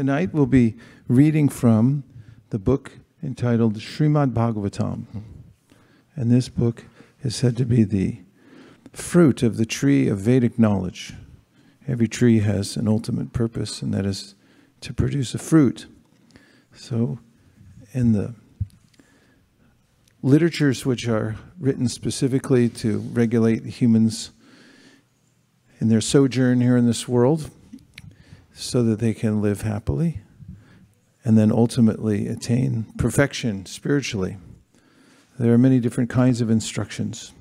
[0.00, 0.76] Tonight we'll be
[1.08, 2.04] reading from
[2.48, 2.92] the book
[3.22, 5.04] entitled Srimad Bhagavatam.
[6.16, 6.86] And this book
[7.22, 8.22] is said to be the
[8.94, 11.12] fruit of the tree of Vedic knowledge.
[11.86, 14.34] Every tree has an ultimate purpose, and that is
[14.80, 15.84] to produce a fruit.
[16.74, 17.18] So,
[17.92, 18.32] in the
[20.22, 24.30] literatures which are written specifically to regulate humans
[25.78, 27.50] in their sojourn here in this world
[28.60, 30.20] so that they can live happily
[31.24, 34.36] and then ultimately attain perfection spiritually.
[35.38, 37.32] There are many different kinds of instructions,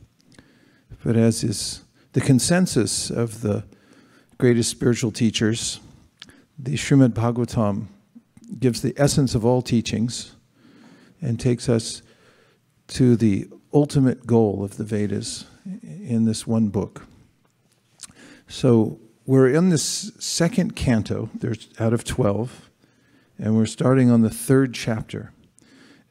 [1.03, 1.83] but as is
[2.13, 3.65] the consensus of the
[4.37, 5.81] greatest spiritual teachers,
[6.57, 7.87] the Srimad Bhagavatam
[8.57, 10.35] gives the essence of all teachings
[11.21, 12.01] and takes us
[12.87, 15.45] to the ultimate goal of the Vedas
[15.83, 17.05] in this one book.
[18.47, 22.71] So we're in this second canto, there's out of 12,
[23.37, 25.31] and we're starting on the third chapter.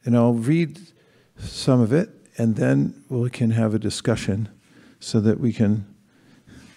[0.05, 0.79] And I'll read
[1.37, 4.47] some of it, and then we can have a discussion
[5.01, 5.85] so that we can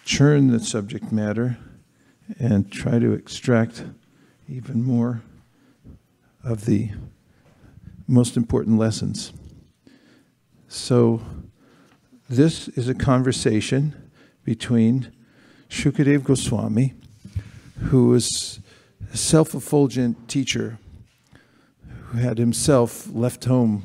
[0.04, 1.58] churn the subject matter
[2.40, 3.84] and try to extract
[4.48, 5.22] even more
[6.42, 6.90] of the
[8.08, 9.32] most important lessons.
[10.66, 11.22] So,
[12.28, 14.10] this is a conversation
[14.42, 15.12] between
[15.73, 16.92] Shukadev Goswami,
[17.84, 18.61] who was
[19.11, 20.78] a self effulgent teacher
[22.09, 23.83] who had himself left home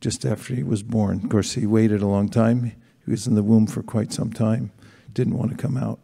[0.00, 1.22] just after he was born.
[1.22, 2.72] Of course, he waited a long time.
[3.04, 4.72] He was in the womb for quite some time,
[5.12, 6.00] didn't want to come out.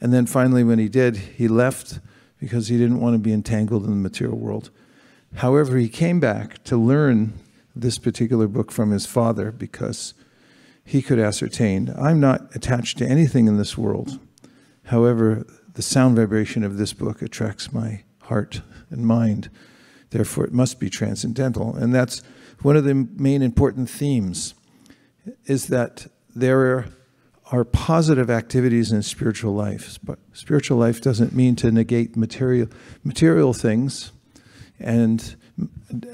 [0.00, 2.00] And then finally, when he did, he left
[2.40, 4.70] because he didn't want to be entangled in the material world.
[5.34, 7.34] However, he came back to learn
[7.76, 10.14] this particular book from his father because
[10.82, 14.18] he could ascertain I'm not attached to anything in this world.
[14.86, 19.50] However, the sound vibration of this book attracts my heart and mind.
[20.10, 21.74] Therefore, it must be transcendental.
[21.74, 22.22] And that's
[22.62, 24.54] one of the main important themes
[25.44, 26.86] is that there
[27.50, 29.98] are positive activities in spiritual life.
[30.02, 32.68] But spiritual life doesn't mean to negate material
[33.04, 34.12] material things
[34.78, 35.36] and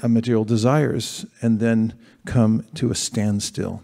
[0.07, 1.93] material desires and then
[2.25, 3.83] come to a standstill.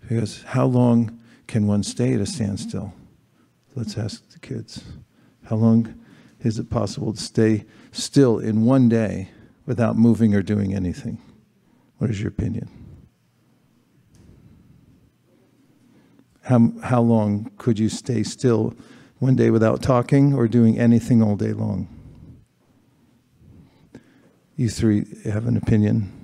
[0.00, 2.92] Because how long can one stay at a standstill?
[3.74, 4.82] Let's ask the kids.
[5.44, 5.94] How long
[6.40, 9.30] is it possible to stay still in one day
[9.66, 11.20] without moving or doing anything?
[11.98, 12.68] What is your opinion?
[16.42, 18.74] How, how long could you stay still
[19.18, 21.88] one day without talking or doing anything all day long?
[24.56, 26.17] You three have an opinion?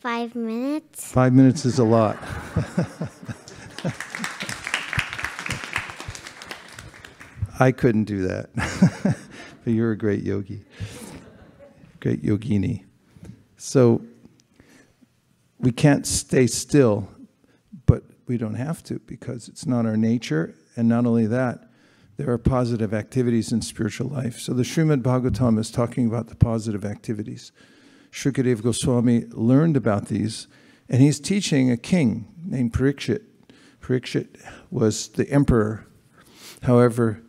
[0.00, 1.12] Five minutes.
[1.12, 2.16] Five minutes is a lot.
[7.60, 8.48] I couldn't do that.
[9.62, 10.64] but you're a great yogi,
[12.00, 12.84] great yogini.
[13.58, 14.00] So
[15.58, 17.06] we can't stay still,
[17.84, 20.54] but we don't have to because it's not our nature.
[20.76, 21.68] And not only that,
[22.16, 24.38] there are positive activities in spiritual life.
[24.38, 27.52] So the Srimad Bhagavatam is talking about the positive activities.
[28.10, 30.48] Shukadev Goswami learned about these,
[30.88, 33.22] and he's teaching a king named Parikshit.
[33.80, 34.40] Parikshit
[34.70, 35.86] was the emperor.
[36.62, 37.22] However,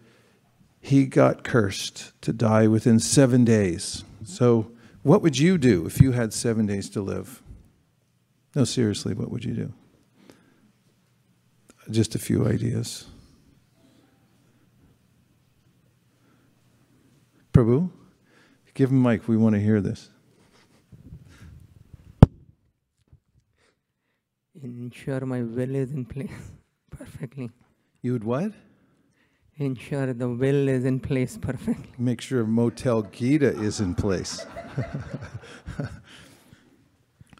[0.79, 4.03] he got cursed to die within seven days.
[4.25, 4.71] So,
[5.03, 7.41] what would you do if you had seven days to live?
[8.55, 9.73] No, seriously, what would you do?
[11.89, 13.05] Just a few ideas.
[17.53, 17.89] Prabhu,
[18.73, 19.27] give him mic.
[19.27, 20.10] We want to hear this.
[24.63, 26.29] Ensure my will is in place
[26.91, 27.49] perfectly.
[28.03, 28.51] You would what?
[29.57, 31.89] Ensure the will is in place perfectly.
[31.97, 34.45] Make sure Motel Gita is in place.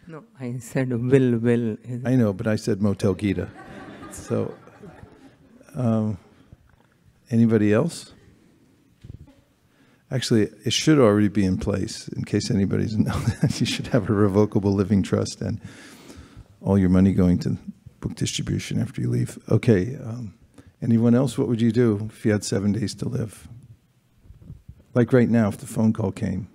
[0.08, 1.78] no, I said will, will.
[2.06, 3.50] I know, but I said Motel Gita.
[4.12, 4.54] So,
[5.76, 6.18] um,
[7.30, 8.14] anybody else?
[10.10, 13.60] Actually, it should already be in place in case anybody doesn't know that.
[13.60, 15.62] You should have a revocable living trust and
[16.62, 17.58] all your money going to
[18.00, 19.38] book distribution after you leave.
[19.50, 19.96] Okay.
[19.96, 20.34] Um,
[20.82, 21.38] anyone else?
[21.38, 23.48] What would you do if you had seven days to live?
[24.94, 26.48] Like right now, if the phone call came.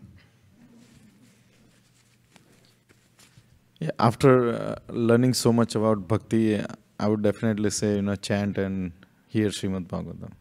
[3.79, 6.63] Yeah, after uh, learning so much about bhakti,
[6.99, 8.93] I would definitely say, you know, chant and
[9.29, 10.33] hear Srimad Bhagavatam.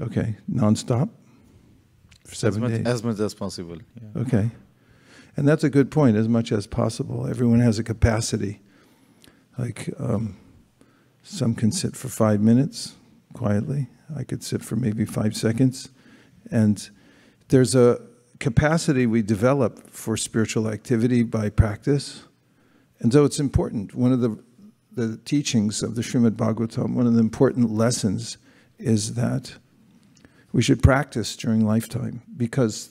[0.00, 1.08] Okay, non-stop
[2.26, 2.86] for seven as much, days.
[2.86, 3.76] As much as possible.
[3.76, 4.22] Yeah.
[4.22, 4.50] Okay,
[5.36, 6.16] and that's a good point.
[6.16, 8.60] As much as possible, everyone has a capacity.
[9.58, 10.36] Like um,
[11.22, 12.94] some can sit for five minutes,
[13.32, 13.88] quietly.
[14.16, 15.90] I could sit for maybe five seconds.
[16.50, 16.88] And
[17.48, 18.00] there's a
[18.40, 22.24] capacity we develop for spiritual activity by practice.
[23.00, 23.94] And so it's important.
[23.94, 24.38] One of the,
[24.92, 28.38] the teachings of the Srimad Bhagavatam, one of the important lessons
[28.78, 29.54] is that
[30.52, 32.90] we should practice during lifetime because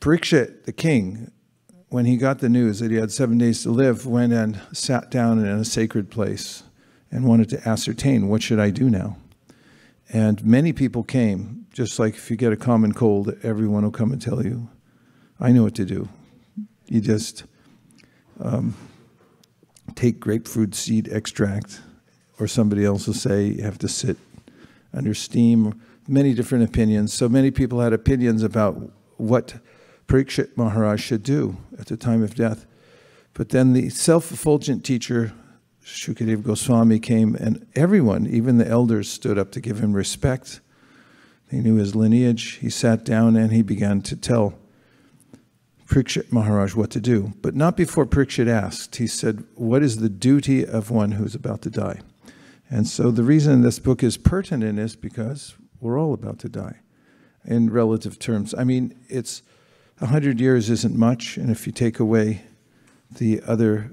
[0.00, 1.30] Parikshit, the king,
[1.94, 5.12] when he got the news that he had seven days to live, went and sat
[5.12, 6.64] down in a sacred place
[7.08, 9.16] and wanted to ascertain what should I do now.
[10.12, 14.10] And many people came, just like if you get a common cold, everyone will come
[14.10, 14.68] and tell you,
[15.38, 16.08] I know what to do.
[16.86, 17.44] You just
[18.40, 18.74] um,
[19.94, 21.80] take grapefruit seed extract,
[22.40, 24.16] or somebody else will say you have to sit
[24.92, 25.80] under steam.
[26.08, 27.14] Many different opinions.
[27.14, 29.60] So many people had opinions about what
[30.06, 32.66] Parikshit Maharaj should do at the time of death.
[33.32, 35.32] But then the self effulgent teacher,
[35.84, 40.60] Shukadev Goswami, came, and everyone, even the elders, stood up to give him respect.
[41.50, 42.54] They knew his lineage.
[42.56, 44.58] He sat down and he began to tell
[45.86, 48.96] Parikshit Maharaj what to do, but not before Parikshit asked.
[48.96, 52.00] He said, What is the duty of one who's about to die?
[52.70, 56.80] And so the reason this book is pertinent is because we're all about to die
[57.44, 58.54] in relative terms.
[58.54, 59.42] I mean, it's
[60.00, 62.42] a hundred years isn't much, and if you take away
[63.10, 63.90] the other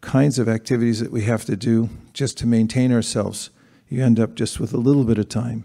[0.00, 3.50] kinds of activities that we have to do just to maintain ourselves,
[3.88, 5.64] you end up just with a little bit of time.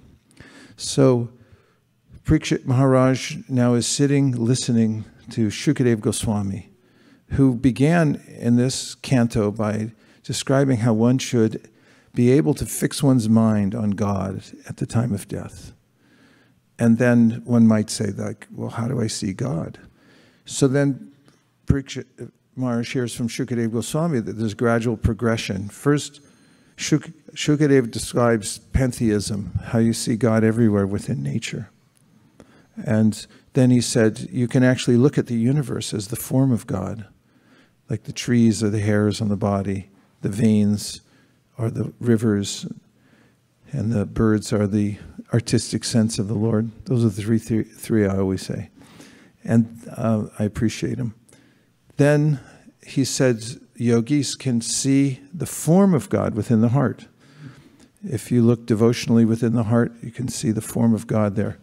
[0.75, 1.29] So
[2.23, 6.69] Parikshit Maharaj now is sitting listening to Shukadev Goswami,
[7.31, 9.91] who began in this canto by
[10.23, 11.69] describing how one should
[12.13, 15.71] be able to fix one's mind on God at the time of death.
[16.79, 19.79] And then one might say, like, well, how do I see God?
[20.45, 21.11] So then
[21.65, 22.25] Parikshit uh,
[22.55, 25.69] Maharaj hears from Shukadev Goswami that there's gradual progression.
[25.69, 26.21] First,
[26.75, 31.69] Shuk- Shukadev describes pantheism, how you see God everywhere within nature.
[32.83, 36.67] And then he said, you can actually look at the universe as the form of
[36.67, 37.07] God,
[37.89, 39.89] like the trees are the hairs on the body,
[40.21, 41.01] the veins
[41.57, 42.67] are the rivers,
[43.71, 44.97] and the birds are the
[45.33, 46.71] artistic sense of the Lord.
[46.85, 48.69] Those are the three, three, three I always say.
[49.43, 51.15] And uh, I appreciate them.
[51.97, 52.39] Then
[52.85, 53.43] he said,
[53.75, 57.07] yogis can see the form of God within the heart.
[58.03, 61.57] If you look devotionally within the heart, you can see the form of God there.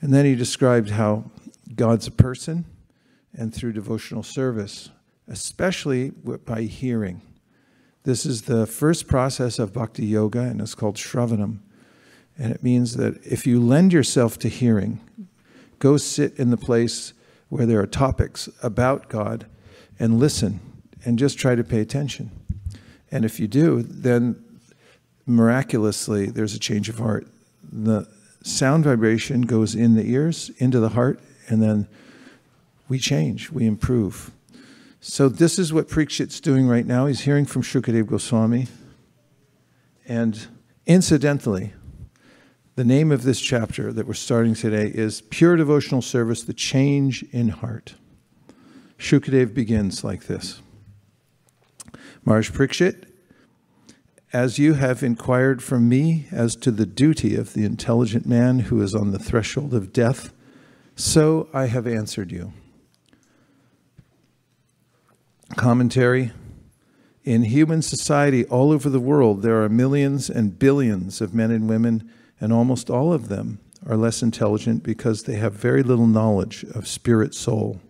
[0.00, 1.30] And then he described how
[1.74, 2.64] God's a person
[3.36, 4.90] and through devotional service,
[5.26, 7.20] especially by hearing.
[8.08, 11.58] This is the first process of bhakti yoga, and it's called shravanam.
[12.38, 14.98] And it means that if you lend yourself to hearing,
[15.78, 17.12] go sit in the place
[17.50, 19.44] where there are topics about God
[19.98, 20.58] and listen
[21.04, 22.30] and just try to pay attention.
[23.12, 24.42] And if you do, then
[25.26, 27.28] miraculously there's a change of heart.
[27.70, 28.08] The
[28.42, 31.86] sound vibration goes in the ears, into the heart, and then
[32.88, 34.30] we change, we improve.
[35.00, 37.06] So this is what Parikshit's doing right now.
[37.06, 38.66] He's hearing from Shukadev Goswami.
[40.08, 40.48] And
[40.86, 41.72] incidentally,
[42.74, 47.22] the name of this chapter that we're starting today is Pure Devotional Service, the Change
[47.30, 47.94] in Heart.
[48.98, 50.62] Shukadev begins like this.
[52.24, 53.04] Maharaj Parikshit,
[54.32, 58.82] as you have inquired from me as to the duty of the intelligent man who
[58.82, 60.32] is on the threshold of death,
[60.96, 62.52] so I have answered you.
[65.58, 66.30] Commentary
[67.24, 71.68] In human society all over the world, there are millions and billions of men and
[71.68, 72.08] women,
[72.40, 76.86] and almost all of them are less intelligent because they have very little knowledge of
[76.86, 77.80] spirit soul.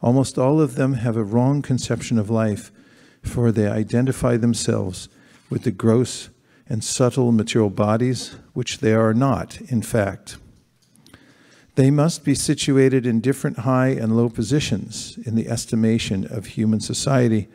[0.00, 2.72] Almost all of them have a wrong conception of life,
[3.20, 5.10] for they identify themselves
[5.50, 6.30] with the gross
[6.66, 10.38] and subtle material bodies, which they are not, in fact.
[11.76, 16.80] They must be situated in different high and low positions in the estimation of human
[16.80, 17.48] society.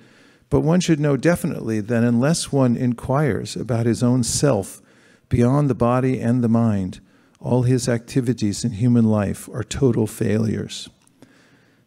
[0.51, 4.79] But one should know definitely that unless one inquires about his own self
[5.27, 6.99] beyond the body and the mind,
[7.39, 10.87] all his activities in human life are total failures.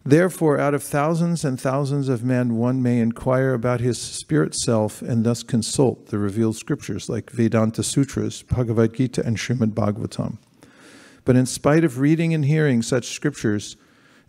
[0.05, 5.03] Therefore, out of thousands and thousands of men, one may inquire about his spirit self
[5.03, 10.39] and thus consult the revealed scriptures like Vedanta Sutras, Bhagavad Gita, and Srimad Bhagavatam.
[11.25, 13.77] But in spite of reading and hearing such scriptures,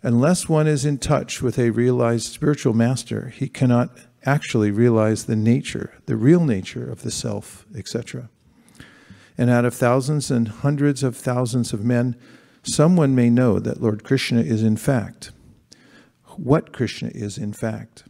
[0.02, 5.36] unless one is in touch with a realized spiritual master, he cannot actually realize the
[5.36, 8.28] nature, the real nature of the self, etc.
[9.38, 12.16] And out of thousands and hundreds of thousands of men,
[12.62, 15.32] someone may know that Lord Krishna is in fact
[16.36, 18.04] what Krishna is in fact.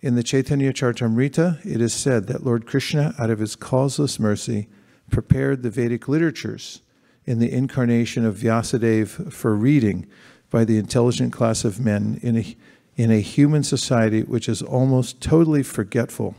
[0.00, 4.68] In the Chaitanya Charitamrita, it is said that Lord Krishna, out of his causeless mercy,
[5.10, 6.82] prepared the Vedic literatures
[7.28, 10.06] in the incarnation of Vyasadeva for reading
[10.48, 12.56] by the intelligent class of men in a,
[12.96, 16.34] in a human society which is almost totally forgetful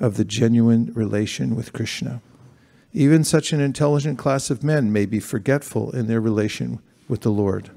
[0.00, 2.20] of the genuine relation with Krishna.
[2.92, 7.30] Even such an intelligent class of men may be forgetful in their relation with the
[7.30, 7.70] Lord.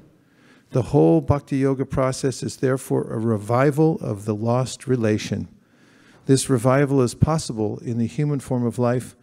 [0.70, 5.46] The whole bhakti yoga process is therefore a revival of the lost relation.
[6.26, 9.14] This revival is possible in the human form of life,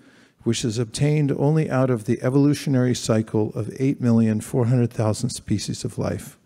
[0.43, 6.38] which is obtained only out of the evolutionary cycle of 8,400,000 species of life.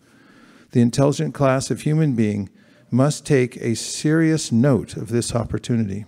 [0.72, 2.50] The intelligent class of human being
[2.90, 6.04] must take a serious note of this opportunity.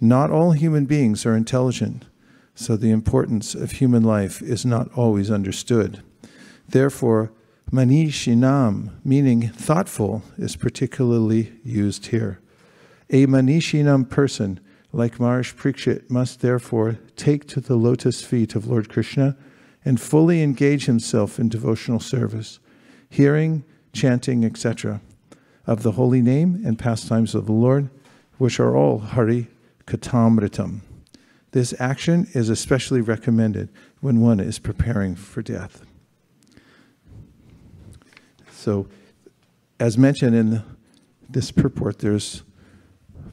[0.00, 2.06] Not all human beings are intelligent,
[2.54, 6.02] so the importance of human life is not always understood.
[6.68, 7.32] Therefore,
[7.70, 12.40] Manishinam, meaning thoughtful, is particularly used here.
[13.10, 14.60] A Manishinam person,
[14.92, 19.36] like Maharishi Parikshit, must therefore take to the lotus feet of Lord Krishna
[19.84, 22.60] and fully engage himself in devotional service,
[23.08, 25.00] hearing, chanting, etc.,
[25.66, 27.88] of the holy name and pastimes of the Lord,
[28.38, 29.48] which are all Hari
[29.86, 30.80] Katamritam.
[31.52, 33.68] This action is especially recommended
[34.00, 35.84] when one is preparing for death.
[38.50, 38.88] So,
[39.78, 40.62] as mentioned in
[41.28, 42.42] this purport, there's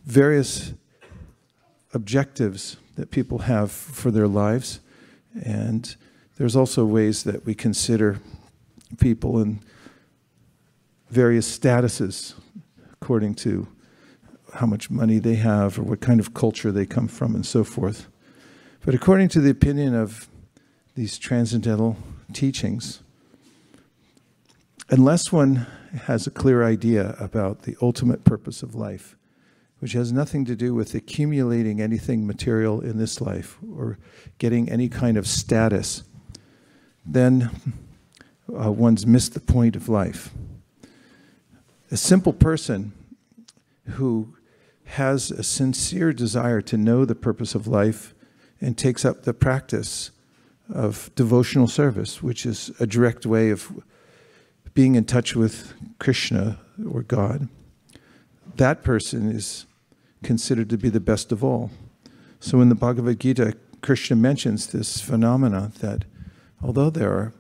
[0.06, 0.74] various
[1.94, 4.80] objectives that people have for their lives,
[5.44, 5.96] and
[6.38, 8.20] there's also ways that we consider
[9.00, 9.60] people in
[11.10, 12.34] various statuses
[12.94, 13.68] according to
[14.56, 17.64] how much money they have or what kind of culture they come from and so
[17.64, 18.08] forth.
[18.86, 20.28] But according to the opinion of
[20.96, 21.98] these transcendental
[22.34, 23.02] teachings,
[24.90, 25.68] unless one
[26.06, 29.16] has a clear idea about the ultimate purpose of life,
[29.80, 33.98] which has nothing to do with accumulating anything material in this life or
[34.38, 36.04] getting any kind of status,
[37.06, 37.50] then
[38.62, 40.32] uh, one's missed the point of life.
[41.92, 42.92] A simple person
[43.92, 44.36] who
[44.86, 48.14] has a sincere desire to know the purpose of life
[48.60, 50.12] and takes up the practice
[50.72, 53.72] of devotional service, which is a direct way of
[54.74, 56.60] being in touch with Krishna
[56.92, 57.48] or God,
[58.56, 59.66] that person is
[60.24, 61.72] considered to be the best of all.
[62.40, 66.06] So in the Bhagavad Gita, Krishna mentions this phenomena that
[66.62, 67.34] although there are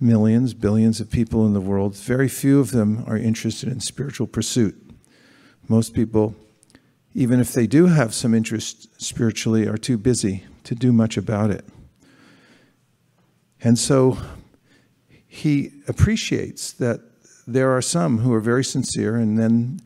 [0.00, 4.26] millions, billions of people in the world, very few of them are interested in spiritual
[4.26, 4.76] pursuit.
[5.68, 6.34] Most people,
[7.14, 11.50] even if they do have some interest spiritually, are too busy to do much about
[11.50, 11.64] it.
[13.60, 14.18] And so
[15.26, 17.00] he appreciates that
[17.46, 19.80] there are some who are very sincere and then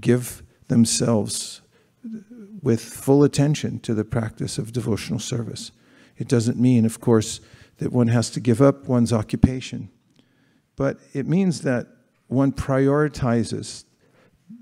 [0.00, 1.60] give themselves
[2.62, 5.72] with full attention to the practice of devotional service.
[6.16, 7.40] It doesn't mean, of course,
[7.78, 9.90] that one has to give up one's occupation,
[10.76, 11.86] but it means that
[12.26, 13.84] one prioritizes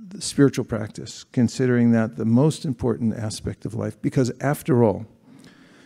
[0.08, 5.06] the spiritual practice, considering that the most important aspect of life, because after all,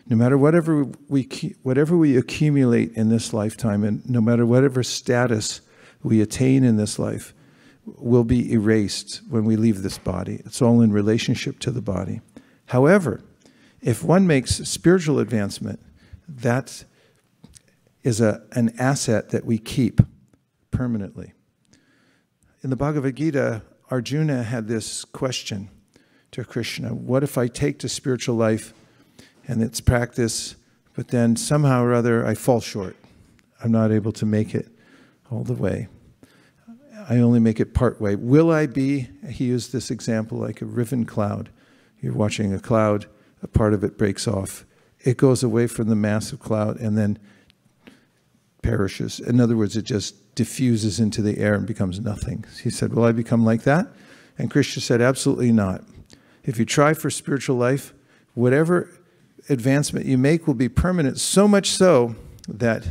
[0.09, 1.29] no matter whatever we,
[1.62, 5.61] whatever we accumulate in this lifetime, and no matter whatever status
[6.03, 7.33] we attain in this life,
[7.85, 10.43] will be erased when we leave this body.
[10.45, 12.21] It's all in relationship to the body.
[12.67, 13.23] However,
[13.81, 15.81] if one makes spiritual advancement,
[16.29, 16.85] that
[18.03, 20.01] is a, an asset that we keep
[20.71, 21.33] permanently.
[22.63, 25.71] In the Bhagavad Gita, Arjuna had this question
[26.31, 28.73] to Krishna What if I take to spiritual life
[29.49, 30.57] and it's practice,
[30.95, 32.97] but then somehow or other I fall short.
[33.63, 34.69] I'm not able to make it
[35.31, 35.89] all the way.
[37.11, 38.14] I only make it part way.
[38.14, 41.50] Will I be, he used this example like a riven cloud.
[42.00, 43.07] You're watching a cloud,
[43.43, 44.64] a part of it breaks off.
[45.00, 47.19] It goes away from the massive cloud and then
[48.62, 49.19] perishes.
[49.19, 52.45] In other words, it just diffuses into the air and becomes nothing.
[52.62, 53.88] He said, Will I become like that?
[54.38, 55.83] And Krishna said, Absolutely not.
[56.45, 57.93] If you try for spiritual life,
[58.35, 58.88] whatever
[59.49, 62.14] advancement you make will be permanent, so much so
[62.47, 62.87] that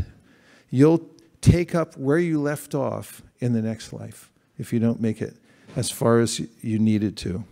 [0.69, 1.07] you'll
[1.39, 5.35] take up where you left off in the next life if you don't make it
[5.75, 7.43] as far as you needed to.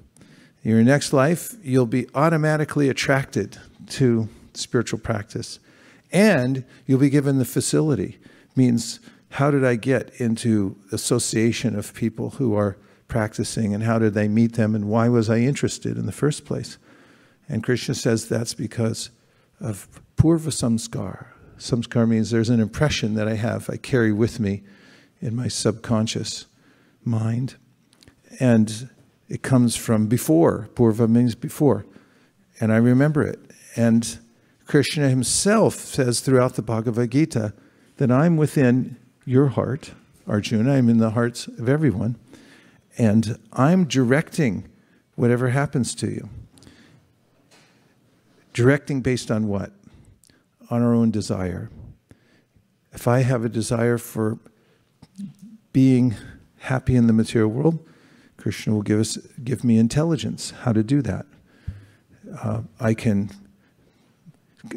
[0.63, 3.57] In your next life, you'll be automatically attracted
[3.91, 5.59] to spiritual practice.
[6.11, 8.17] And you'll be given the facility.
[8.55, 8.99] Means,
[9.31, 12.77] how did I get into association of people who are
[13.07, 16.43] practicing and how did I meet them and why was I interested in the first
[16.43, 16.77] place?
[17.47, 19.09] And Krishna says that's because
[19.59, 21.27] of purva samskar.
[21.57, 24.63] Samskar means there's an impression that I have, I carry with me
[25.21, 26.45] in my subconscious
[27.03, 27.55] mind.
[28.39, 28.89] And
[29.29, 30.69] it comes from before.
[30.75, 31.85] Purva means before.
[32.59, 33.39] And I remember it.
[33.75, 34.19] And
[34.65, 37.53] Krishna himself says throughout the Bhagavad Gita
[37.97, 39.91] that I'm within your heart,
[40.27, 42.17] Arjuna, I'm in the hearts of everyone,
[42.97, 44.67] and I'm directing
[45.15, 46.29] whatever happens to you.
[48.53, 49.71] Directing based on what?
[50.69, 51.69] On our own desire.
[52.91, 54.39] If I have a desire for
[55.73, 56.15] being
[56.59, 57.85] happy in the material world,
[58.37, 61.25] Krishna will give us give me intelligence how to do that.
[62.41, 63.31] Uh, I can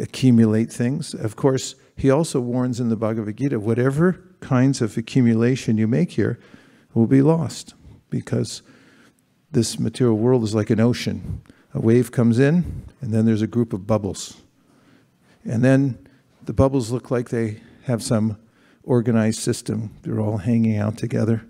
[0.00, 1.14] accumulate things.
[1.14, 6.12] Of course, he also warns in the Bhagavad Gita whatever kinds of accumulation you make
[6.12, 6.38] here
[6.94, 7.74] will be lost
[8.08, 8.62] because
[9.52, 11.42] this material world is like an ocean.
[11.74, 14.40] A wave comes in, and then there's a group of bubbles.
[15.44, 16.06] And then
[16.44, 18.38] the bubbles look like they have some
[18.90, 19.94] organized system.
[20.02, 21.46] They're all hanging out together.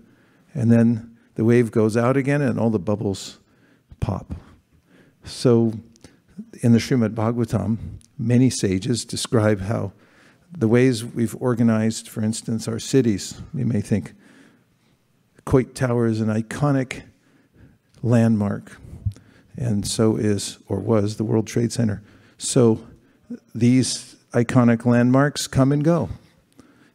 [0.53, 3.39] And then the wave goes out again, and all the bubbles
[3.99, 4.35] pop.
[5.23, 5.73] So
[6.61, 7.77] in the Srimad Bhagavatam,
[8.19, 9.91] many sages describe how
[10.55, 14.13] the ways we've organized, for instance, our cities, you may think
[15.43, 17.01] Coit Tower is an iconic
[18.03, 18.77] landmark,
[19.57, 22.03] and so is, or was, the World Trade Center.
[22.37, 22.85] So
[23.55, 26.09] these iconic landmarks come and go.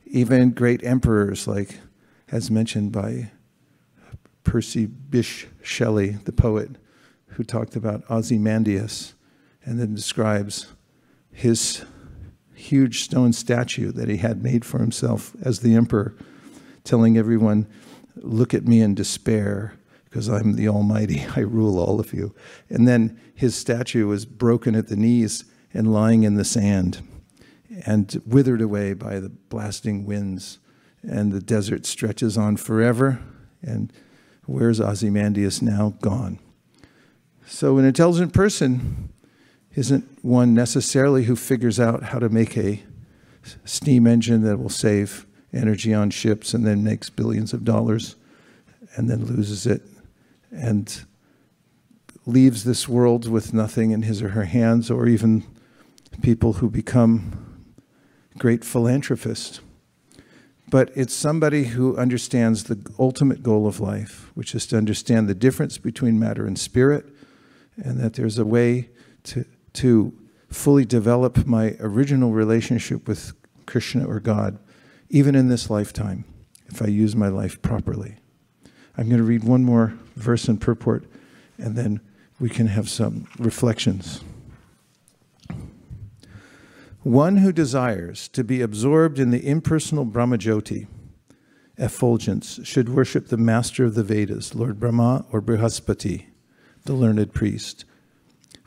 [0.07, 1.81] Even great emperors, like
[2.31, 3.31] as mentioned by
[4.45, 6.71] Percy Bysshe Shelley, the poet,
[7.31, 9.15] who talked about Ozymandias
[9.65, 10.69] and then describes
[11.33, 11.85] his
[12.55, 16.15] huge stone statue that he had made for himself as the emperor,
[16.85, 17.67] telling everyone,
[18.19, 21.27] Look at me in despair, because I'm the Almighty.
[21.37, 22.35] I rule all of you.
[22.71, 25.45] And then his statue was broken at the knees
[25.75, 27.07] and lying in the sand
[27.85, 30.59] and withered away by the blasting winds.
[31.03, 33.21] And the desert stretches on forever.
[33.63, 33.93] And
[34.47, 35.95] where's Ozymandias now?
[36.01, 36.39] Gone.
[37.47, 39.11] So, an intelligent person
[39.75, 42.83] isn't one necessarily who figures out how to make a
[43.65, 48.17] steam engine that will save energy on ships and then makes billions of dollars
[48.97, 49.83] and then loses it
[50.51, 51.05] and
[52.25, 55.45] leaves this world with nothing in his or her hands, or even
[56.23, 57.46] people who become
[58.39, 59.61] great philanthropist,
[60.69, 65.35] But it's somebody who understands the ultimate goal of life, which is to understand the
[65.35, 67.07] difference between matter and spirit,
[67.77, 68.91] and that there's a way
[69.25, 69.45] to
[69.75, 70.13] to
[70.49, 73.35] fully develop my original relationship with
[73.67, 74.59] Krishna or God,
[75.11, 76.25] even in this lifetime,
[76.69, 78.17] if I use my life properly.
[78.97, 81.05] I'm going to read one more verse in purport,
[81.59, 82.01] and then
[82.41, 84.23] we can have some reflections.
[87.07, 90.89] One who desires to be absorbed in the impersonal Brahmajyoti,
[91.79, 96.25] effulgence, should worship the master of the Vedas, Lord Brahma or Brihaspati,
[96.85, 97.85] the learned priest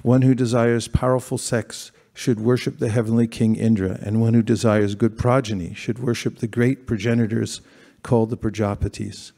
[0.04, 4.95] one who desires powerful sex should worship the heavenly king Indra, and one who desires
[4.95, 7.60] good progeny should worship the great progenitors
[8.04, 9.34] called the Prajapatis.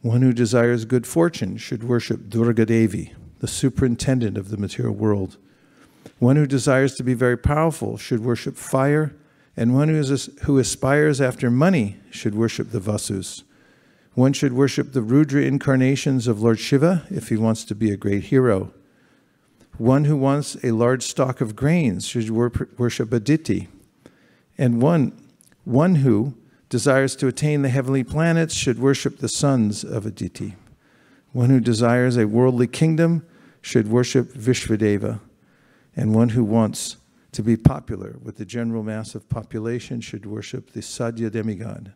[0.00, 5.38] One who desires good fortune should worship Durga Devi, the superintendent of the material world.
[6.18, 9.14] One who desires to be very powerful should worship fire,
[9.56, 13.42] and one who, is, who aspires after money should worship the Vasus.
[14.14, 17.96] One should worship the Rudra incarnations of Lord Shiva if he wants to be a
[17.96, 18.72] great hero.
[19.76, 23.68] One who wants a large stock of grains should worship Aditi.
[24.56, 25.20] And one,
[25.64, 26.34] one who
[26.68, 30.54] desires to attain the heavenly planets should worship the sons of Aditi.
[31.32, 33.26] One who desires a worldly kingdom
[33.60, 35.18] should worship Vishvadeva.
[35.96, 36.96] And one who wants
[37.32, 41.92] to be popular with the general mass of population should worship the Sadhya demigod.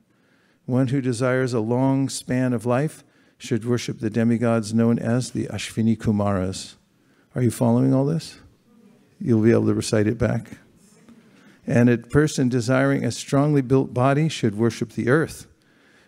[0.66, 3.04] One who desires a long span of life
[3.38, 6.74] should worship the demigods known as the Ashvini Kumaras.
[7.34, 8.40] Are you following all this?
[9.20, 10.58] You'll be able to recite it back.
[11.66, 15.46] And a person desiring a strongly built body should worship the earth.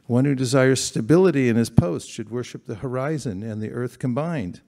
[0.07, 4.61] One who desires stability in his post should worship the horizon and the earth combined.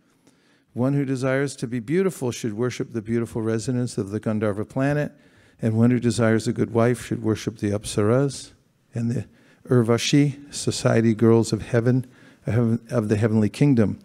[0.74, 5.12] One who desires to be beautiful should worship the beautiful residents of the Gandharva planet.
[5.60, 8.52] And one who desires a good wife should worship the Apsaras
[8.94, 9.26] and the
[9.68, 12.06] Urvashi, society girls of heaven,
[12.46, 14.00] of the heavenly kingdom.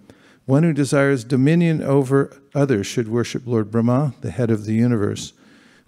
[0.45, 5.33] One who desires dominion over others should worship Lord Brahma, the head of the universe.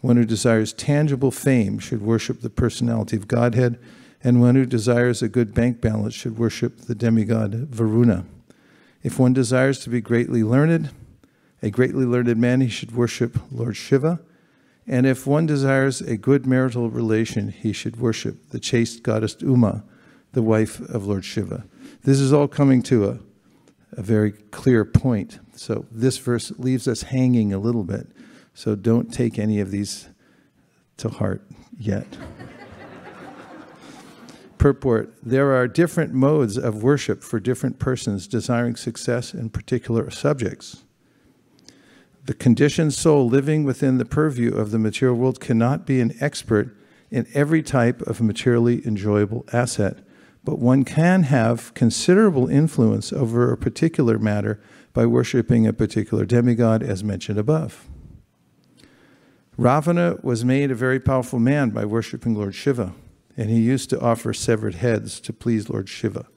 [0.02, 3.80] One who desires tangible fame should worship the personality of Godhead.
[4.24, 8.26] And one who desires a good bank balance should worship the demigod Varuna.
[9.04, 10.92] If one desires to be greatly learned,
[11.62, 14.20] a greatly learned man, he should worship Lord Shiva.
[14.88, 19.84] And if one desires a good marital relation, he should worship the chaste goddess Uma,
[20.34, 21.66] the wife of Lord Shiva.
[22.04, 23.20] This is all coming to a
[23.94, 25.40] a very clear point.
[25.56, 28.08] So this verse leaves us hanging a little bit.
[28.54, 30.08] So don't take any of these
[30.98, 31.42] to heart
[31.78, 32.08] yet.
[34.60, 40.84] Purport There are different modes of worship for different persons desiring success in particular subjects.
[42.26, 46.76] The conditioned soul living within the purview of the material world cannot be an expert
[47.10, 50.00] in every type of materially enjoyable asset,
[50.44, 54.62] but one can have considerable influence over a particular matter
[54.94, 57.88] by worshiping a particular demigod, as mentioned above.
[59.58, 62.94] Ravana was made a very powerful man by worshiping Lord Shiva
[63.40, 66.28] and he used to offer severed heads to please Lord Shiva.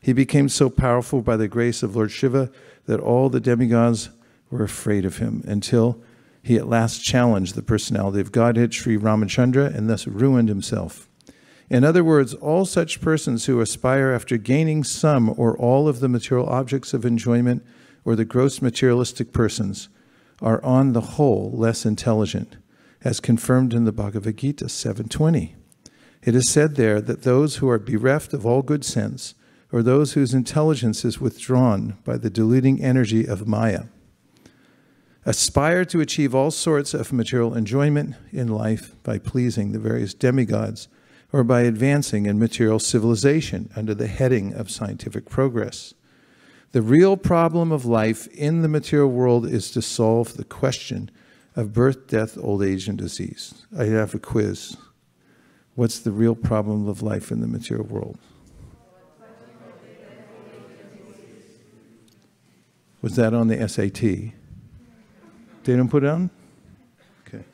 [0.00, 2.50] He became so powerful by the grace of Lord Shiva
[2.86, 4.08] that all the demigods
[4.50, 6.00] were afraid of him until
[6.42, 11.06] he at last challenged the personality of Godhead, Sri Ramachandra, and thus ruined himself.
[11.68, 16.08] In other words, all such persons who aspire after gaining some or all of the
[16.08, 17.62] material objects of enjoyment
[18.06, 19.90] or the gross materialistic persons
[20.40, 22.56] are on the whole less intelligent,
[23.04, 25.57] as confirmed in the Bhagavad Gita 720.
[26.22, 29.34] It is said there that those who are bereft of all good sense,
[29.70, 33.84] or those whose intelligence is withdrawn by the deluding energy of Maya,
[35.24, 40.88] aspire to achieve all sorts of material enjoyment in life by pleasing the various demigods
[41.32, 45.92] or by advancing in material civilization under the heading of scientific progress.
[46.72, 51.10] The real problem of life in the material world is to solve the question
[51.54, 53.66] of birth, death, old age, and disease.
[53.76, 54.76] I have a quiz.
[55.78, 58.18] What's the real problem of life in the material world?
[63.00, 64.00] Was that on the SAT?
[64.00, 64.32] They
[65.62, 66.30] didn't put it on?
[67.24, 67.44] Okay.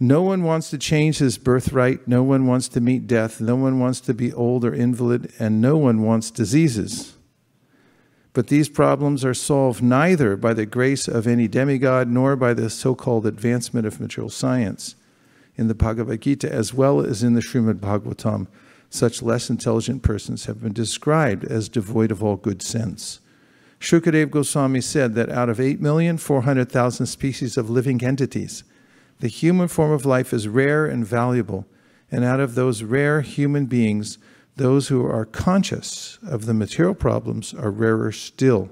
[0.00, 2.08] No one wants to change his birthright.
[2.08, 3.40] No one wants to meet death.
[3.40, 5.32] No one wants to be old or invalid.
[5.38, 7.15] And no one wants diseases.
[8.36, 12.68] But these problems are solved neither by the grace of any demigod nor by the
[12.68, 14.94] so called advancement of material science.
[15.56, 18.46] In the Bhagavad Gita, as well as in the Srimad Bhagavatam,
[18.90, 23.20] such less intelligent persons have been described as devoid of all good sense.
[23.80, 28.64] Shukadev Goswami said that out of 8,400,000 species of living entities,
[29.20, 31.64] the human form of life is rare and valuable,
[32.12, 34.18] and out of those rare human beings,
[34.56, 38.70] those who are conscious of the material problems are rarer still.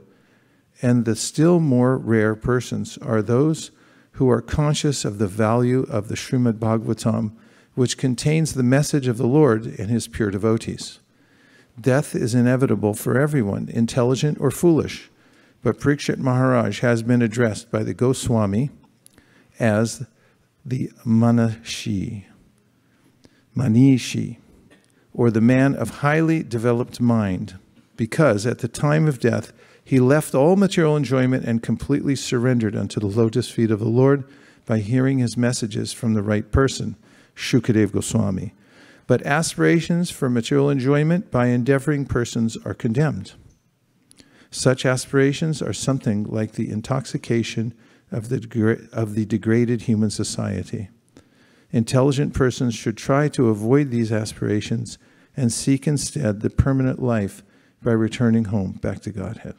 [0.83, 3.70] And the still more rare persons are those
[4.12, 7.33] who are conscious of the value of the Srimad Bhagavatam,
[7.75, 11.01] which contains the message of the Lord and his pure devotees.
[11.81, 15.11] Death is inevitable for everyone, intelligent or foolish,
[15.62, 18.70] but Parikshit Maharaj has been addressed by the Goswami
[19.59, 20.07] as
[20.64, 22.25] the Manashi,
[23.57, 24.38] Manishi
[25.14, 27.57] or the man of highly developed mind,
[27.96, 29.53] because at the time of death
[29.85, 34.24] he left all material enjoyment and completely surrendered unto the lotus feet of the Lord
[34.66, 36.96] by hearing his messages from the right person,
[37.35, 38.55] Shukadev Goswami.
[39.07, 43.35] But aspirations for material enjoyment by endeavoring persons are condemned.
[44.50, 47.74] Such aspirations are something like the intoxication
[48.11, 50.88] of the, of the degraded human society.
[51.75, 54.97] Intelligent persons should try to avoid these aspirations
[55.37, 57.43] and seek instead the permanent life
[57.83, 59.57] by returning home back to Godhead.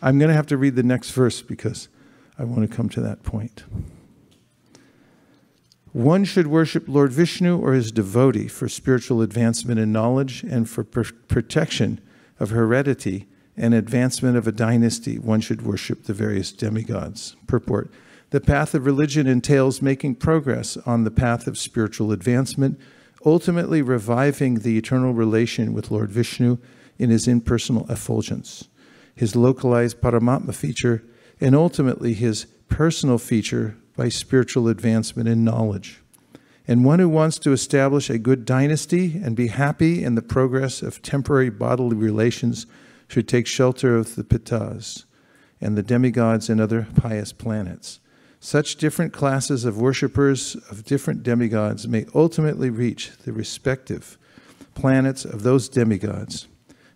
[0.00, 1.88] I'm going to have to read the next verse because
[2.38, 3.64] I want to come to that point.
[5.92, 10.84] One should worship Lord Vishnu or his devotee for spiritual advancement in knowledge and for
[10.84, 12.00] pr- protection
[12.40, 17.36] of heredity and advancement of a dynasty, one should worship the various demigods.
[17.46, 17.90] Purport
[18.30, 22.78] The path of religion entails making progress on the path of spiritual advancement,
[23.24, 26.58] ultimately reviving the eternal relation with Lord Vishnu
[26.98, 28.68] in his impersonal effulgence,
[29.14, 31.02] his localized Paramatma feature,
[31.40, 36.02] and ultimately his personal feature by spiritual advancement in knowledge.
[36.68, 40.82] And one who wants to establish a good dynasty and be happy in the progress
[40.82, 42.66] of temporary bodily relations
[43.08, 45.04] should take shelter of the Pitas
[45.60, 48.00] and the demigods and other pious planets.
[48.40, 54.18] Such different classes of worshippers of different demigods may ultimately reach the respective
[54.74, 56.46] planets of those demigods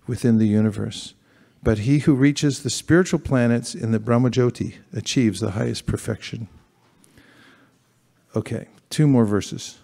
[0.06, 1.14] within the universe.
[1.62, 6.48] But he who reaches the spiritual planets in the Brahmajyoti achieves the highest perfection.
[8.34, 9.78] Okay, two more verses.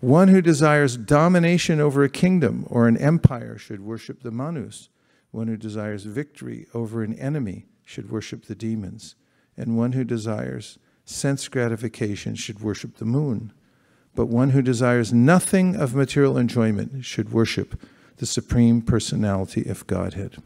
[0.00, 4.88] One who desires domination over a kingdom or an empire should worship the Manus
[5.34, 9.16] one who desires victory over an enemy should worship the demons,
[9.56, 13.52] and one who desires sense gratification should worship the moon.
[14.14, 17.80] but one who desires nothing of material enjoyment should worship
[18.18, 20.36] the Supreme Personality of Godhead.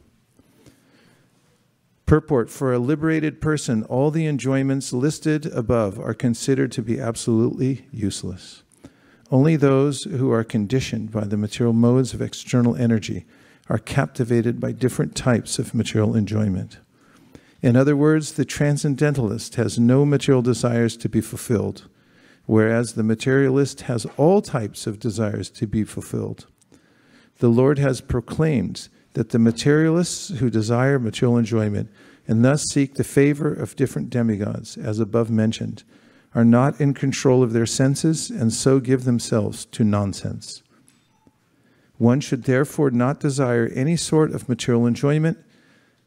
[2.06, 7.86] Purport For a liberated person, all the enjoyments listed above are considered to be absolutely
[7.92, 8.62] useless.
[9.30, 13.26] Only those who are conditioned by the material modes of external energy
[13.68, 16.78] are captivated by different types of material enjoyment.
[17.60, 21.88] In other words, the transcendentalist has no material desires to be fulfilled,
[22.46, 26.46] whereas the materialist has all types of desires to be fulfilled.
[27.38, 31.90] The Lord has proclaimed that the materialists who desire material enjoyment
[32.26, 35.82] and thus seek the favor of different demigods, as above mentioned,
[36.34, 40.62] are not in control of their senses and so give themselves to nonsense.
[41.98, 45.38] One should therefore not desire any sort of material enjoyment,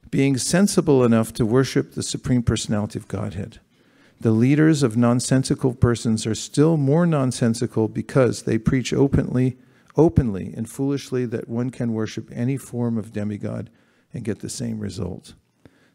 [0.09, 3.59] being sensible enough to worship the Supreme Personality of Godhead.
[4.19, 9.57] The leaders of nonsensical persons are still more nonsensical because they preach openly,
[9.97, 13.69] openly and foolishly that one can worship any form of demigod
[14.13, 15.33] and get the same result.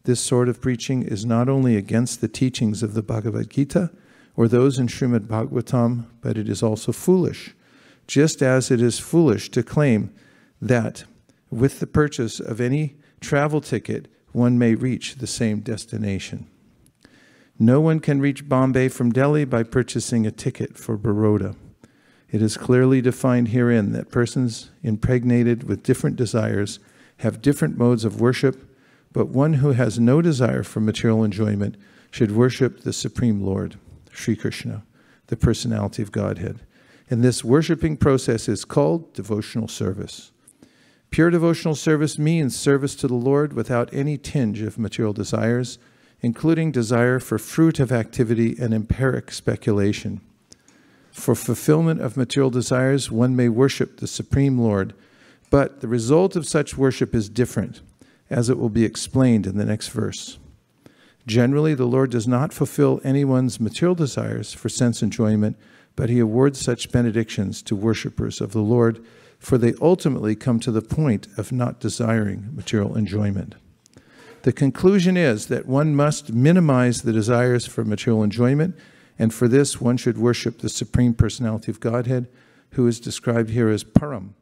[0.05, 3.91] This sort of preaching is not only against the teachings of the Bhagavad Gita
[4.37, 7.55] or those in Srimad Bhagavatam, but it is also foolish,
[8.07, 10.15] just as it is foolish to claim
[10.61, 11.05] that
[11.51, 16.47] with the purchase of any travel ticket, one may reach the same destination.
[17.59, 21.57] No one can reach Bombay from Delhi by purchasing a ticket for Baroda.
[22.31, 26.79] It is clearly defined herein that persons impregnated with different desires
[27.19, 28.67] have different modes of worship
[29.17, 31.75] but one who has no desire for material enjoyment
[32.11, 33.79] should worship the Supreme Lord,
[34.13, 34.85] Sri Krishna,
[35.29, 36.61] the personality of Godhead.
[37.09, 40.33] And this worshiping process is called devotional service.
[41.11, 45.79] Pure devotional service means service to the Lord without any tinge of material desires,
[46.21, 50.21] including desire for fruit of activity and empiric speculation.
[51.13, 54.93] For fulfillment of material desires, one may worship the Supreme Lord,
[55.51, 57.81] but the result of such worship is different
[58.29, 60.39] as it will be explained in the next verse.
[61.27, 65.57] Generally, the Lord does not fulfill anyone's material desires for sense enjoyment,
[65.97, 69.05] but he awards such benedictions to worshippers of the Lord,
[69.39, 73.55] for they ultimately come to the point of not desiring material enjoyment.
[74.43, 78.77] The conclusion is that one must minimize the desires for material enjoyment,
[79.19, 82.29] and for this one should worship the Supreme Personality of Godhead,
[82.73, 84.35] who is described here as Param,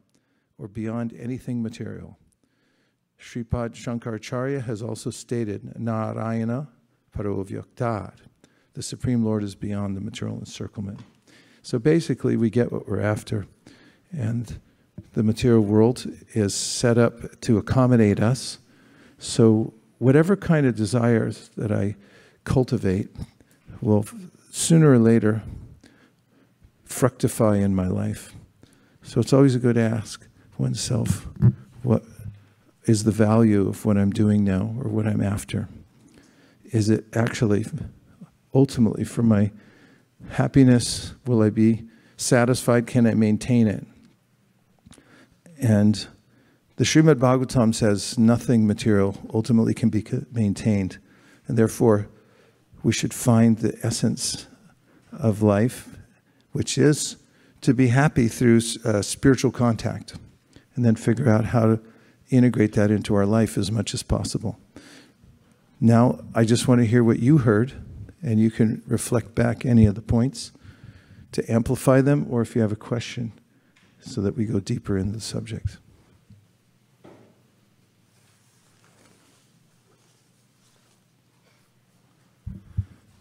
[0.57, 2.19] or beyond anything material.
[3.19, 6.67] Sripad Shankaracharya has also stated Narayana
[7.17, 8.13] Parovyaktar.
[8.73, 10.99] The Supreme Lord is beyond the material encirclement.
[11.65, 13.47] So basically, we get what we're after,
[14.15, 14.59] and
[15.13, 18.59] the material world is set up to accommodate us.
[19.17, 21.95] So, whatever kind of desires that I
[22.43, 23.09] cultivate
[23.81, 24.05] will
[24.51, 25.41] sooner or later
[26.83, 28.35] fructify in my life.
[29.01, 30.27] So, it's always a good ask
[30.59, 31.27] oneself
[31.81, 32.03] what
[32.83, 35.67] is the value of what I'm doing now or what I'm after?
[36.65, 37.65] Is it actually
[38.53, 39.49] ultimately for my
[40.31, 41.13] happiness?
[41.25, 42.87] Will I be satisfied?
[42.87, 43.85] Can I maintain it?
[45.61, 46.07] And
[46.77, 50.97] the Srimad Bhagavatam says nothing material ultimately can be maintained.
[51.47, 52.09] And therefore,
[52.83, 54.47] we should find the essence
[55.11, 55.97] of life,
[56.51, 57.17] which is
[57.61, 60.15] to be happy through uh, spiritual contact,
[60.75, 61.79] and then figure out how to
[62.29, 64.59] integrate that into our life as much as possible.
[65.79, 67.73] Now, I just want to hear what you heard,
[68.25, 70.51] and you can reflect back any of the points
[71.31, 73.31] to amplify them, or if you have a question,
[73.99, 75.77] so that we go deeper into the subject.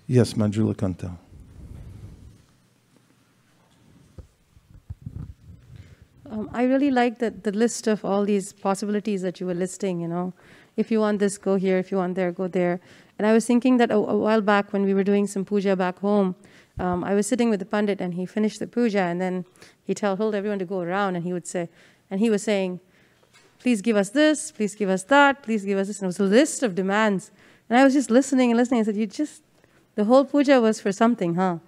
[0.06, 1.18] Yes, Manjula Kanta.
[6.30, 10.00] Um, I really like the, the list of all these possibilities that you were listing,
[10.00, 10.32] you know.
[10.76, 11.78] If you want this, go here.
[11.78, 12.80] If you want there, go there.
[13.18, 15.76] And I was thinking that a, a while back when we were doing some puja
[15.76, 16.34] back home,
[16.78, 19.44] um, I was sitting with the pandit and he finished the puja and then
[19.84, 21.68] he told, told everyone to go around and he would say,
[22.10, 22.80] and he was saying,
[23.60, 26.00] please give us this, please give us that, please give us this.
[26.00, 27.30] And it was a list of demands.
[27.68, 28.80] And I was just listening and listening.
[28.80, 29.42] I said, you just,
[29.94, 31.58] the whole puja was for something, huh?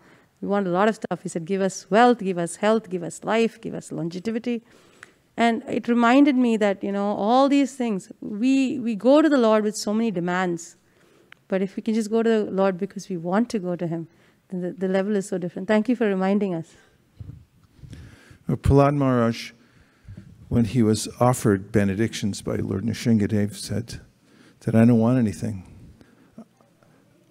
[0.40, 1.22] We want a lot of stuff.
[1.22, 4.62] He said, Give us wealth, give us health, give us life, give us longevity.
[5.36, 9.36] And it reminded me that, you know, all these things, we, we go to the
[9.36, 10.76] Lord with so many demands.
[11.48, 13.86] But if we can just go to the Lord because we want to go to
[13.86, 14.08] Him,
[14.48, 15.68] then the, the level is so different.
[15.68, 16.74] Thank you for reminding us.
[18.46, 19.52] Well, Prahlad Maharaj,
[20.48, 24.00] when he was offered benedictions by Lord Nrsingadev, said
[24.60, 25.64] that I don't want anything.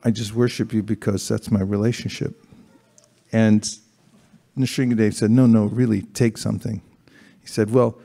[0.04, 2.45] I just worship you because that's my relationship.
[3.32, 3.63] And
[4.58, 6.82] Nrsingadev said, No, no, really, take something.
[7.39, 7.97] He said, Well,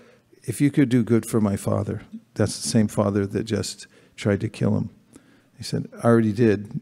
[0.44, 2.02] if you could do good for my father,
[2.34, 4.90] that's the same father that just tried to kill him.
[5.60, 6.80] He said, I already did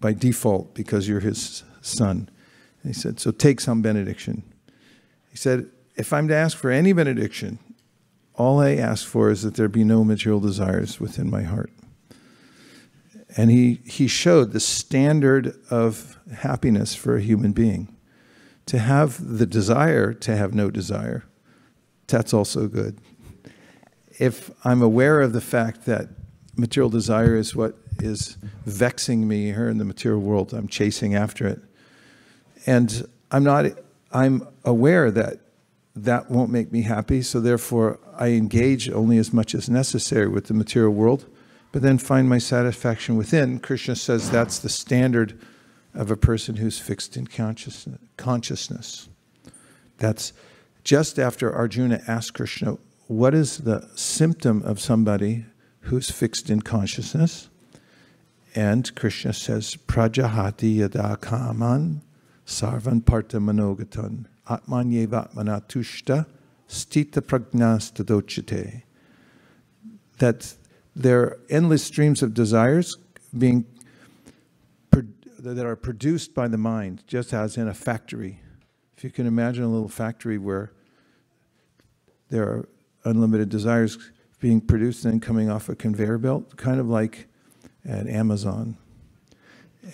[0.00, 2.28] by default because you're his son.
[2.82, 4.42] And he said, So take some benediction.
[5.30, 7.60] He said, If I'm to ask for any benediction,
[8.34, 11.70] all I ask for is that there be no material desires within my heart.
[13.36, 17.94] And he, he showed the standard of happiness for a human being.
[18.66, 21.26] To have the desire to have no desire,
[22.08, 22.98] that's also good.
[24.18, 26.08] If I'm aware of the fact that
[26.56, 28.36] material desire is what is
[28.66, 31.60] vexing me here in the material world, I'm chasing after it.
[32.66, 33.66] And I'm not,
[34.12, 35.38] I'm aware that
[35.96, 40.46] that won't make me happy, so therefore I engage only as much as necessary with
[40.46, 41.26] the material world
[41.72, 43.60] but then find my satisfaction within.
[43.60, 45.38] Krishna says that's the standard
[45.94, 49.08] of a person who's fixed in consciousness.
[49.98, 50.32] That's
[50.82, 55.44] just after Arjuna asked Krishna, What is the symptom of somebody
[55.82, 57.49] who's fixed in consciousness?
[58.54, 62.02] And Krishna says, Prajahati yada kaman
[62.46, 66.26] sarvan parta manogatan atman yevatmana tushta
[66.68, 68.82] stita prajnastadochite.
[70.18, 70.54] That
[70.96, 72.96] there are endless streams of desires
[73.36, 73.66] being
[75.38, 78.40] that are produced by the mind, just as in a factory.
[78.96, 80.72] If you can imagine a little factory where
[82.28, 82.68] there are
[83.04, 83.96] unlimited desires
[84.40, 87.26] being produced and then coming off a conveyor belt, kind of like
[87.86, 88.76] at Amazon.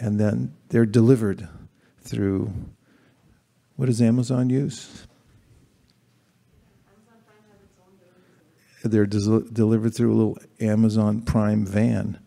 [0.01, 1.49] And then they're delivered
[2.01, 2.53] through
[3.77, 5.07] what does Amazon use?
[8.91, 12.19] they're delivered through a little Amazon Prime van.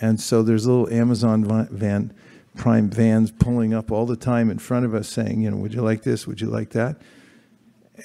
[0.00, 2.12] And so there's a little Amazon van,
[2.56, 5.74] Prime vans pulling up all the time in front of us saying, you know, would
[5.74, 6.26] you like this?
[6.26, 6.96] Would you like that?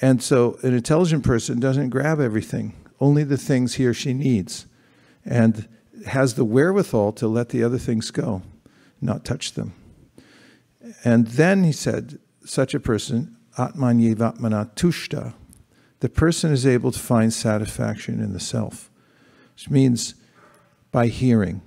[0.00, 4.66] And so an intelligent person doesn't grab everything, only the things he or she needs,
[5.24, 5.68] and
[6.06, 8.42] has the wherewithal to let the other things go,
[9.00, 9.74] not touch them.
[11.04, 15.34] And then he said, such a person, Atman Yevatmana Tushta,
[16.00, 18.90] the person is able to find satisfaction in the self,
[19.54, 20.14] which means
[20.90, 21.60] by hearing.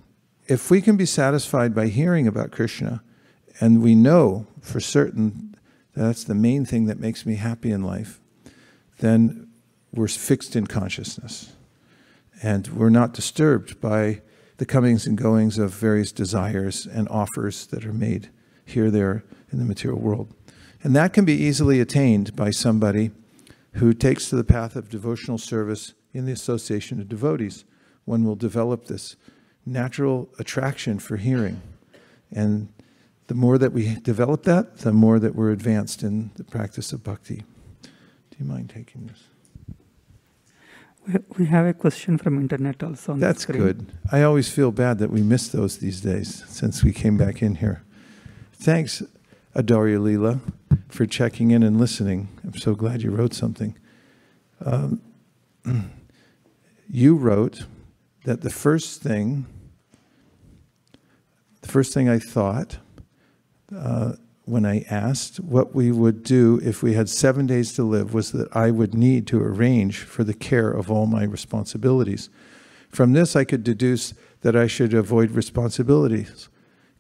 [0.48, 3.04] If we can be satisfied by hearing about Krishna,
[3.60, 5.56] and we know for certain
[5.94, 8.20] that that's the main thing that makes me happy in life,
[9.00, 9.48] then
[9.94, 11.54] we're fixed in consciousness.
[12.41, 14.22] And we're not disturbed by
[14.58, 18.30] the comings and goings of various desires and offers that are made
[18.65, 20.34] here, there, in the material world.
[20.84, 23.12] And that can be easily attained by somebody
[23.74, 27.65] who takes to the path of devotional service in the association of devotees.
[28.06, 29.15] One will develop this
[29.65, 31.62] natural attraction for hearing.
[32.32, 32.69] And
[33.28, 37.04] the more that we develop that, the more that we're advanced in the practice of
[37.04, 37.43] bhakti.
[37.82, 39.24] Do you mind taking this?
[41.38, 43.16] We have a question from internet also.
[43.16, 43.92] That's good.
[44.12, 47.56] I always feel bad that we miss those these days since we came back in
[47.56, 47.84] here.
[48.54, 49.04] Thanks,
[49.54, 50.39] Adarya Leela
[50.94, 52.30] for checking in and listening.
[52.44, 53.76] I'm so glad you wrote something.
[54.63, 55.02] Um,
[56.89, 57.66] you wrote
[58.26, 59.48] that the first thing,
[61.62, 62.78] the first thing I thought
[63.76, 64.13] uh,
[64.46, 68.32] when I asked what we would do if we had seven days to live was
[68.34, 72.30] that I would need to arrange for the care of all my responsibilities.
[72.90, 76.50] From this, I could deduce that I should avoid responsibilities.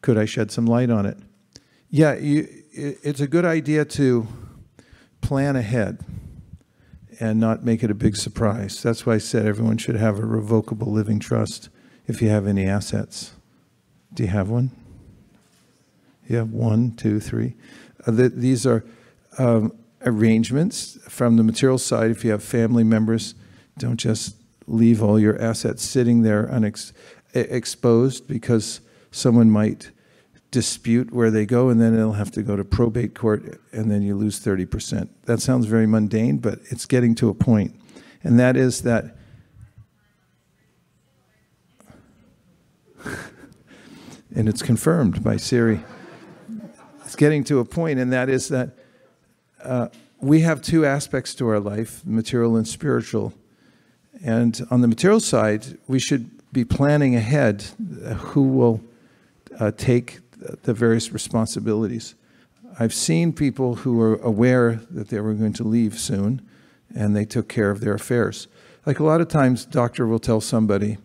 [0.01, 1.17] Could I shed some light on it?
[1.89, 4.27] Yeah, you, it's a good idea to
[5.21, 5.99] plan ahead
[7.19, 8.81] and not make it a big surprise.
[8.81, 11.69] That's why I said everyone should have a revocable living trust
[12.07, 13.33] if you have any assets.
[14.13, 14.71] Do you have one?
[16.29, 17.55] Have one, two, three.
[18.05, 18.83] Uh, the, these are
[19.37, 19.73] um,
[20.05, 22.11] arrangements from the material side.
[22.11, 23.35] If you have family members,
[23.77, 24.35] don't just
[24.67, 28.81] leave all your assets sitting there unexposed because
[29.11, 29.91] someone might
[30.51, 34.03] dispute where they go, and then it'll have to go to probate court, and then
[34.03, 35.09] you lose 30%.
[35.25, 37.75] That sounds very mundane, but it's getting to a point.
[38.23, 39.17] And that is that
[44.35, 45.83] and it's confirmed by Siri.
[47.13, 48.71] It's getting to a point, and that is that
[49.63, 49.89] uh,
[50.19, 53.35] we have two aspects to our life material and spiritual.
[54.23, 57.65] And on the material side, we should be planning ahead
[58.17, 58.81] who will
[59.59, 60.21] uh, take
[60.63, 62.15] the various responsibilities.
[62.79, 66.41] I've seen people who were aware that they were going to leave soon
[66.95, 68.47] and they took care of their affairs.
[68.87, 70.97] Like a lot of times, doctor will tell somebody,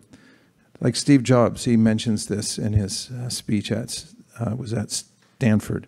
[0.81, 4.05] like Steve Jobs, he mentions this in his uh, speech at
[4.39, 5.85] uh, was at Stanford,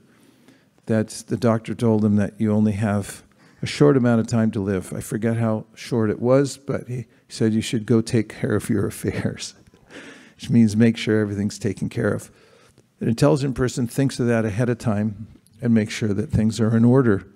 [0.86, 3.24] that the doctor told him that you only have
[3.62, 4.92] a short amount of time to live.
[4.94, 8.70] I forget how short it was, but he said you should go take care of
[8.70, 9.54] your affairs,
[10.36, 12.32] which means make sure everything's taken care of.
[13.00, 15.28] An intelligent person thinks of that ahead of time
[15.62, 17.28] and makes sure that things are in order.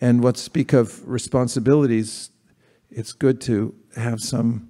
[0.00, 2.30] And what speak of responsibilities,
[2.90, 4.68] it's good to have some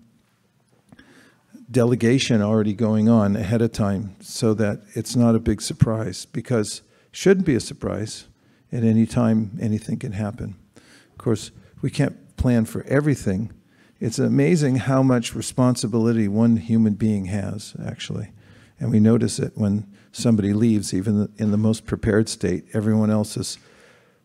[1.70, 6.82] delegation already going on ahead of time so that it's not a big surprise because
[7.12, 8.26] shouldn't be a surprise
[8.72, 10.56] at any time anything can happen.
[10.76, 11.50] Of course,
[11.82, 13.52] we can't plan for everything.
[14.00, 18.32] It's amazing how much responsibility one human being has, actually.
[18.80, 22.64] And we notice it when somebody leaves, even in the most prepared state.
[22.72, 23.58] Everyone else is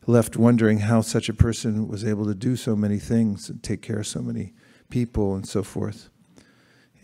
[0.08, 3.82] left wondering how such a person was able to do so many things and take
[3.82, 4.54] care of so many
[4.90, 6.10] people and so forth.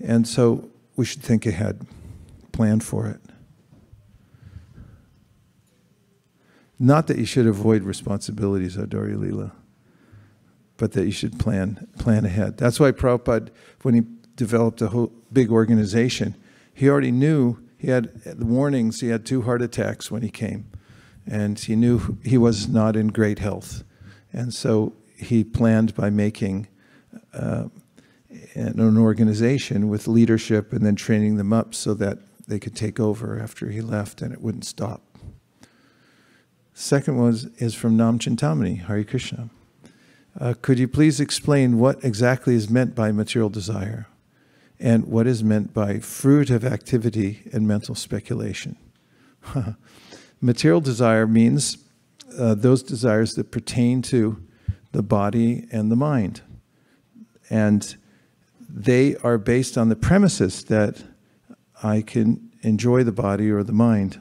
[0.03, 1.85] And so we should think ahead,
[2.53, 3.19] plan for it.
[6.83, 9.53] Not that you should avoid responsibilities, Adori Leela,
[10.75, 12.57] but that you should plan plan ahead.
[12.57, 13.51] That's why Prabhupada,
[13.83, 14.01] when he
[14.35, 16.35] developed a whole big organization,
[16.73, 18.99] he already knew he had warnings.
[18.99, 20.69] He had two heart attacks when he came,
[21.25, 23.85] and he knew he was not in great health,
[24.33, 26.67] and so he planned by making.
[27.33, 27.69] Uh,
[28.55, 32.17] an organization with leadership and then training them up so that
[32.47, 35.12] they could take over after he left and it wouldn't stop.
[36.73, 39.49] Second one is from Nam Chintamani, Hare Krishna.
[40.39, 44.07] Uh, could you please explain what exactly is meant by material desire
[44.79, 48.75] and what is meant by fruit of activity and mental speculation?
[50.41, 51.77] material desire means
[52.39, 54.41] uh, those desires that pertain to
[54.91, 56.41] the body and the mind.
[57.51, 57.95] And
[58.67, 61.03] they are based on the premises that
[61.83, 64.19] I can enjoy the body or the mind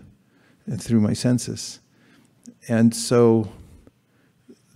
[0.78, 1.80] through my senses.
[2.68, 3.52] And so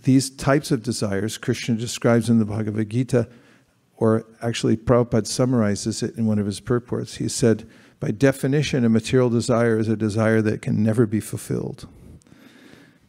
[0.03, 3.27] these types of desires, Krishna describes in the Bhagavad Gita,
[3.97, 7.15] or actually Prabhupada summarizes it in one of his purports.
[7.15, 7.67] He said,
[7.99, 11.87] by definition, a material desire is a desire that can never be fulfilled.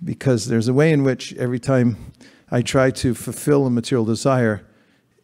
[0.02, 2.12] Because there's a way in which every time
[2.50, 4.66] I try to fulfill a material desire,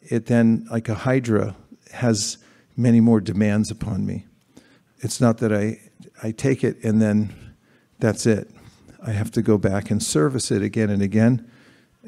[0.02, 1.56] it then, like a hydra,
[1.92, 2.38] has
[2.76, 4.26] many more demands upon me.
[4.98, 5.80] It's not that I,
[6.22, 7.32] I take it and then
[7.98, 8.50] that's it.
[9.06, 11.50] I have to go back and service it again and again,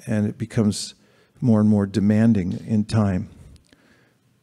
[0.07, 0.95] and it becomes
[1.41, 3.29] more and more demanding in time.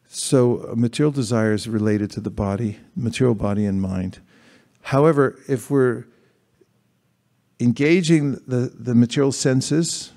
[0.08, 4.20] So, material desire is related to the body, material body and mind.
[4.82, 6.06] However, if we're
[7.60, 10.12] engaging the, the material senses,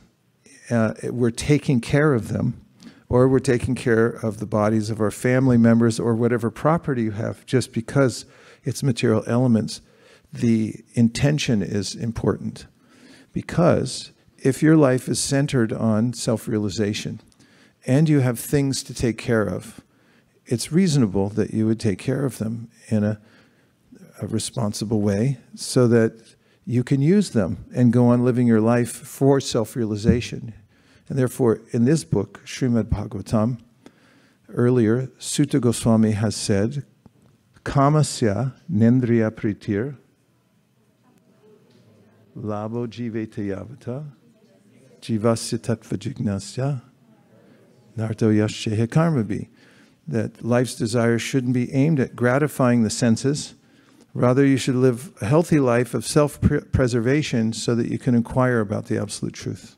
[0.70, 2.60] uh, we're taking care of them,
[3.08, 7.12] or we're taking care of the bodies of our family members or whatever property you
[7.12, 8.26] have just because
[8.64, 9.80] it's material elements.
[10.40, 12.66] The intention is important
[13.32, 17.20] because if your life is centered on self realization
[17.86, 19.80] and you have things to take care of,
[20.44, 23.20] it's reasonable that you would take care of them in a,
[24.20, 26.34] a responsible way so that
[26.64, 30.52] you can use them and go on living your life for self realization.
[31.08, 33.60] And therefore, in this book, Srimad Bhagavatam,
[34.48, 36.84] earlier, Suta Goswami has said,
[37.64, 39.96] Kamasya nendriya pritir,
[42.36, 44.04] labo jiveta yavata,
[45.00, 46.82] jivasya tattva
[47.96, 49.48] narto yasheha karmabi.
[50.08, 53.54] That life's desire shouldn't be aimed at gratifying the senses.
[54.14, 58.60] Rather, you should live a healthy life of self preservation so that you can inquire
[58.60, 59.76] about the absolute truth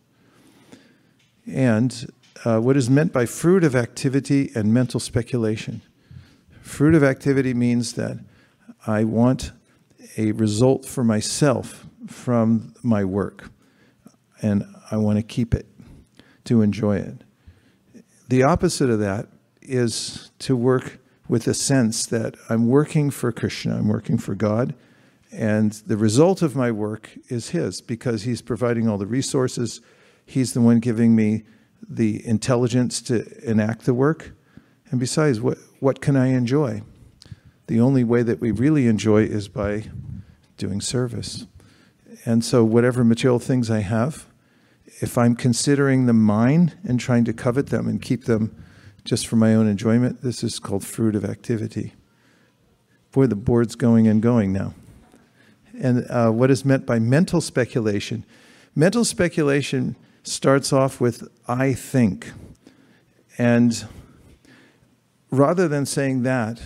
[1.46, 2.12] and
[2.44, 5.80] uh, what is meant by fruit of activity and mental speculation.
[6.60, 8.18] Fruit of activity means that
[8.86, 9.52] I want
[10.16, 13.50] a result for myself from my work,
[14.42, 15.66] and I want to keep it,
[16.44, 17.22] to enjoy it.
[18.28, 19.28] The opposite of that
[19.62, 20.98] is to work
[21.28, 24.74] with a sense that I'm working for Krishna, I'm working for God,
[25.30, 29.80] and the result of my work is His because He's providing all the resources
[30.28, 31.44] He's the one giving me
[31.88, 34.32] the intelligence to enact the work.
[34.90, 36.82] And besides, what, what can I enjoy?
[37.66, 39.84] The only way that we really enjoy is by
[40.58, 41.46] doing service.
[42.28, 44.26] And so, whatever material things I have,
[45.00, 48.54] if I'm considering them mine and trying to covet them and keep them
[49.02, 51.94] just for my own enjoyment, this is called fruit of activity.
[53.12, 54.74] Boy, the board's going and going now.
[55.80, 58.26] And uh, what is meant by mental speculation?
[58.74, 62.30] Mental speculation starts off with, I think.
[63.38, 63.88] And
[65.30, 66.60] rather than saying that,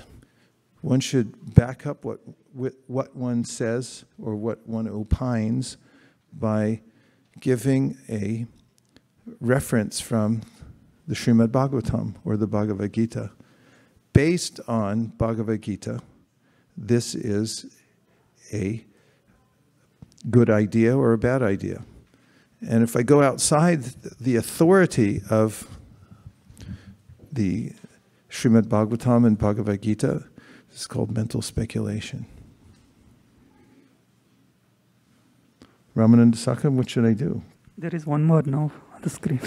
[0.80, 2.18] one should back up what,
[2.54, 5.76] what one says or what one opines
[6.32, 6.80] by
[7.40, 8.46] giving a
[9.40, 10.42] reference from
[11.06, 13.30] the Srimad Bhagavatam or the Bhagavad Gita.
[14.12, 16.00] Based on Bhagavad Gita,
[16.76, 17.78] this is
[18.52, 18.84] a
[20.30, 21.82] good idea or a bad idea.
[22.66, 23.82] And if I go outside
[24.20, 25.66] the authority of
[27.32, 27.72] the
[28.30, 30.24] Srimad Bhagavatam and Bhagavad Gita,
[30.70, 32.26] it's called mental speculation.
[35.96, 37.42] Ramananda Sakam, what should I do?
[37.76, 39.40] There is one more now on the screen.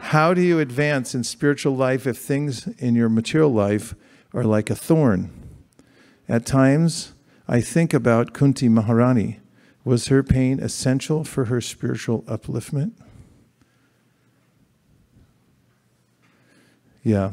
[0.00, 3.94] How do you advance in spiritual life if things in your material life
[4.34, 5.30] are like a thorn?
[6.28, 7.12] At times,
[7.46, 9.38] I think about Kunti Maharani.
[9.84, 12.92] Was her pain essential for her spiritual upliftment?
[17.02, 17.32] Yeah.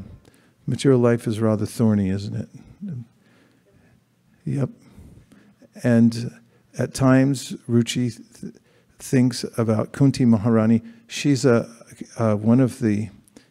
[0.65, 2.49] Material life is rather thorny, isn't it?
[4.45, 4.69] Yep.
[5.83, 6.31] And
[6.79, 8.53] at times, Ruchi th-
[8.97, 10.81] thinks about Kunti Maharani.
[11.07, 11.69] She's a,
[12.17, 13.09] one of the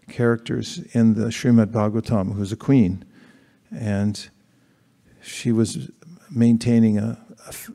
[0.09, 3.05] characters in the Srimad Bhagavatam who's a queen.
[3.71, 4.29] And
[5.23, 5.91] she was
[6.31, 7.19] maintaining a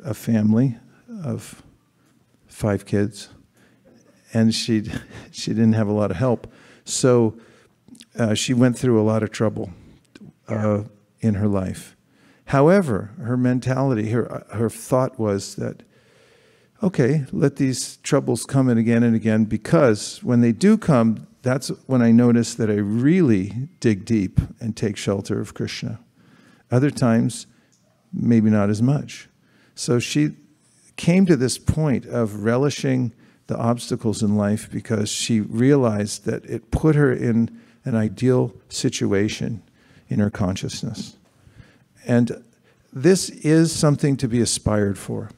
[0.04, 0.78] a family
[1.24, 1.64] of
[2.48, 3.30] five kids.
[4.34, 4.84] And she,
[5.32, 6.52] she didn't have a lot of help.
[6.86, 7.38] So
[8.18, 9.72] uh, she went through a lot of trouble
[10.48, 10.84] uh,
[11.22, 11.93] in her life.
[12.46, 15.84] However, her mentality, her, her thought was that,
[16.82, 21.70] okay, let these troubles come in again and again because when they do come, that's
[21.88, 26.00] when I notice that I really dig deep and take shelter of Krishna.
[26.72, 27.48] Other times,
[28.12, 29.30] maybe not as much.
[29.76, 30.32] So she
[30.96, 33.14] came to this point of relishing
[33.48, 39.62] the obstacles in life because she realized that it put her in an ideal situation
[40.08, 41.18] in her consciousness.
[42.06, 42.44] And
[42.92, 45.32] this is something to be aspired for.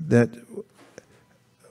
[0.00, 0.30] That,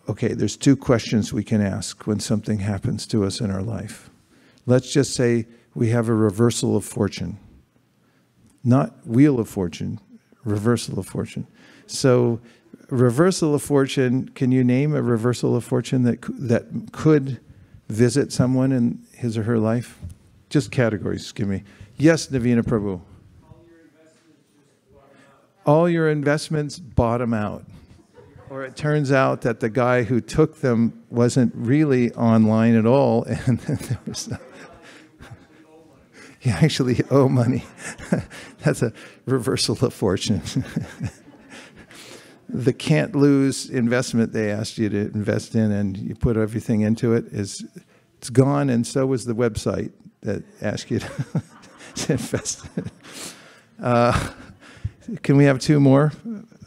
[0.10, 4.10] okay, there's two questions we can ask when something happens to us in our life.
[4.66, 5.46] Let's just say
[5.76, 7.38] we have a reversal of fortune,
[8.64, 10.00] not wheel of fortune,
[10.44, 11.48] reversal of fortune.
[11.86, 12.42] So,
[12.90, 17.40] reversal of fortune, can you name a reversal of fortune that, that could
[17.88, 20.00] visit someone in his or her life?
[20.50, 21.64] Just categories, give me.
[21.98, 23.02] Yes, Navina Prabhu.
[25.68, 27.66] All your investments bottom out.
[28.50, 33.24] Or it turns out that the guy who took them wasn't really online at all,
[33.46, 34.38] and there was no,
[36.42, 37.66] you actually owe money.
[38.64, 38.94] That's a
[39.26, 40.42] reversal of fortune.
[42.48, 47.14] the can't lose investment they asked you to invest in and you put everything into
[47.14, 47.66] it is
[48.18, 49.92] it's gone and so was the website
[50.22, 51.12] that asked you to,
[51.96, 52.90] to invest in.
[53.84, 54.32] Uh,
[55.24, 56.12] can we have two more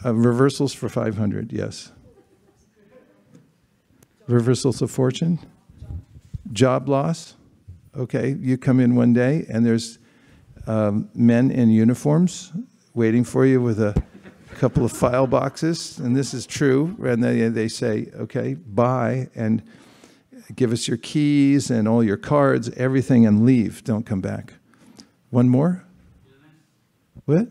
[0.05, 1.93] uh, reversals for 500 yes
[4.27, 5.39] reversals of fortune
[6.53, 7.37] job loss
[7.97, 9.99] okay you come in one day and there's
[10.67, 12.53] um, men in uniforms
[12.95, 14.03] waiting for you with a
[14.61, 16.95] couple of file boxes, and this is true.
[17.03, 19.63] And they, they say, okay, buy and
[20.55, 23.83] give us your keys and all your cards, everything, and leave.
[23.85, 24.55] Don't come back.
[25.31, 25.85] One more?
[27.25, 27.49] What?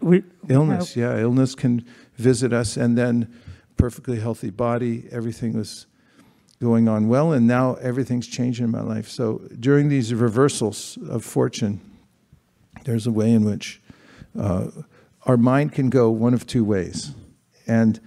[0.00, 1.18] We, Illness, yeah.
[1.18, 1.84] Illness can
[2.16, 3.34] visit us, and then
[3.76, 5.86] perfectly healthy body, everything was
[6.60, 9.08] going on well, and now everything's changing in my life.
[9.08, 11.80] So during these reversals of fortune,
[12.84, 13.80] there's a way in which
[14.38, 14.68] uh,
[15.26, 17.12] our mind can go one of two ways.
[17.66, 18.00] And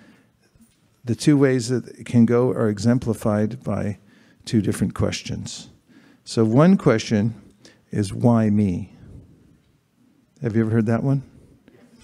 [1.05, 3.99] the two ways that it can go are exemplified by
[4.45, 5.69] two different questions.
[6.23, 7.39] So, one question
[7.91, 8.95] is, why me?
[10.41, 11.23] Have you ever heard that one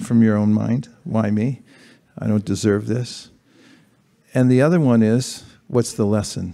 [0.01, 0.89] from your own mind?
[1.03, 1.61] Why me?
[2.17, 3.29] I don't deserve this.
[4.33, 6.53] And the other one is, what's the lesson?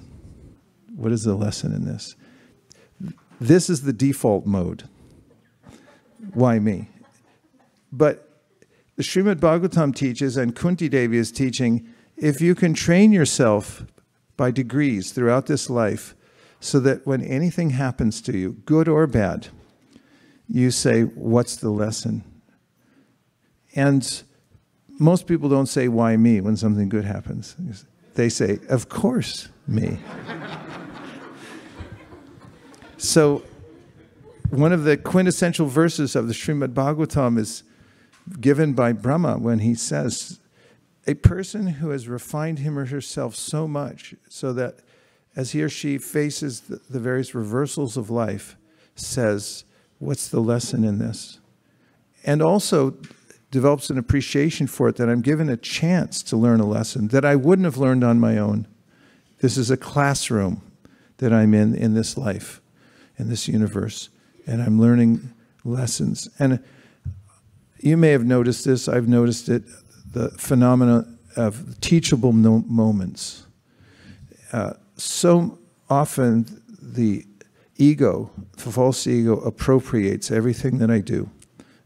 [0.96, 2.16] What is the lesson in this?
[3.40, 4.84] This is the default mode.
[6.34, 6.90] Why me?
[7.92, 8.30] But
[8.96, 13.86] the Srimad Bhagavatam teaches, and Kunti Devi is teaching, if you can train yourself
[14.38, 16.16] by degrees throughout this life,
[16.60, 19.50] so that when anything happens to you, good or bad,
[20.48, 22.24] you say, What's the lesson?
[23.76, 24.24] And
[25.00, 27.56] most people don't say, Why me, when something good happens.
[28.16, 30.00] They say, Of course, me.
[32.98, 33.44] so,
[34.50, 37.64] one of the quintessential verses of the Srimad Bhagavatam is
[38.40, 40.40] given by Brahma when he says,
[41.08, 44.80] A person who has refined him or herself so much so that
[45.36, 48.56] as he or she faces the, the various reversals of life,
[48.96, 49.66] says,
[49.98, 51.40] What's the lesson in this?
[52.24, 52.96] And also
[53.54, 57.24] develops an appreciation for it that I'm given a chance to learn a lesson that
[57.24, 58.68] I wouldn't have learned on my own.
[59.42, 60.64] This is a classroom
[61.18, 62.62] that I'm in in this life,
[63.20, 64.10] in this universe,
[64.48, 65.34] and I'm learning
[65.64, 66.28] lessons.
[66.40, 66.64] And
[67.80, 69.64] you may have noticed this, I've noticed it
[70.12, 73.46] the phenomena of teachable moments.
[74.52, 75.60] Uh, so
[75.92, 76.48] often,
[76.82, 77.24] the
[77.78, 81.30] ego, the false ego, appropriates everything that I do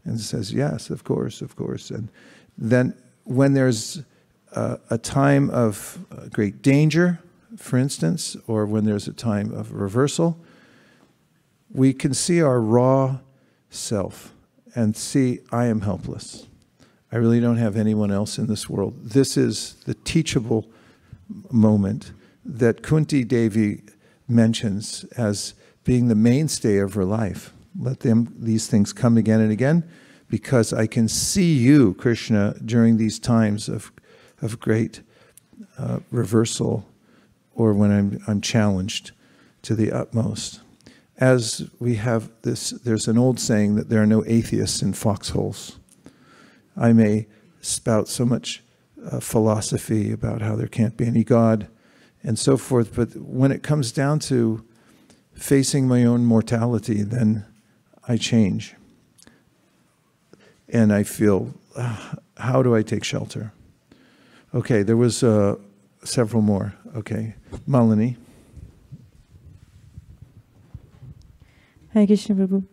[0.08, 1.90] and says, Yes, of course, of course.
[1.90, 2.08] And
[2.56, 2.94] then
[3.24, 4.02] when there's
[4.52, 7.20] a, a time of uh, great danger,
[7.56, 10.38] for instance, or when there's a time of reversal,
[11.70, 13.18] we can see our raw
[13.70, 14.32] self
[14.74, 16.46] and see, I am helpless.
[17.10, 18.94] I really don't have anyone else in this world.
[19.02, 20.68] This is the teachable
[21.50, 22.12] moment
[22.44, 23.82] that Kunti Devi
[24.28, 25.54] mentions as
[25.84, 27.52] being the mainstay of her life.
[27.76, 29.88] Let them these things come again and again,
[30.28, 33.92] because I can see you, Krishna, during these times of
[34.40, 35.02] of great
[35.78, 36.86] uh, reversal,
[37.54, 39.12] or when I'm I'm challenged
[39.62, 40.60] to the utmost.
[41.18, 45.78] As we have this, there's an old saying that there are no atheists in foxholes.
[46.76, 47.26] I may
[47.60, 48.62] spout so much
[49.04, 51.68] uh, philosophy about how there can't be any God
[52.22, 54.64] and so forth, but when it comes down to
[55.34, 57.44] facing my own mortality, then
[58.08, 58.74] I change.
[60.68, 63.52] And I feel, uh, how do I take shelter?
[64.54, 65.56] Okay, there was uh,
[66.04, 66.74] several more.
[66.96, 67.34] Okay,
[67.68, 68.16] Malini.
[71.92, 72.64] Hare Krishna Prabhu.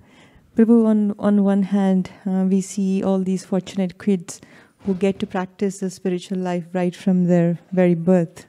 [0.56, 4.40] Prabhu, on, on one hand, uh, we see all these fortunate kids
[4.86, 8.46] who get to practice the spiritual life right from their very birth.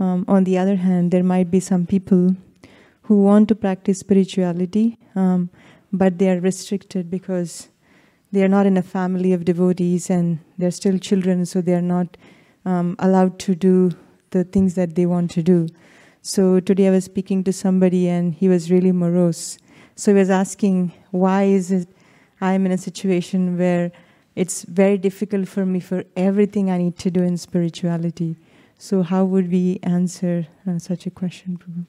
[0.00, 2.34] Um, on the other hand, there might be some people
[3.02, 5.50] who want to practice spirituality, um,
[5.92, 7.68] but they are restricted because
[8.32, 11.82] they are not in a family of devotees and they're still children, so they are
[11.82, 12.16] not
[12.64, 13.92] um, allowed to do
[14.30, 15.68] the things that they want to do.
[16.22, 19.58] So today I was speaking to somebody and he was really morose.
[19.94, 21.88] So he was asking, why is it
[22.40, 23.92] I'm in a situation where
[24.34, 28.36] it's very difficult for me for everything I need to do in spirituality?
[28.76, 31.86] So how would we answer uh, such a question?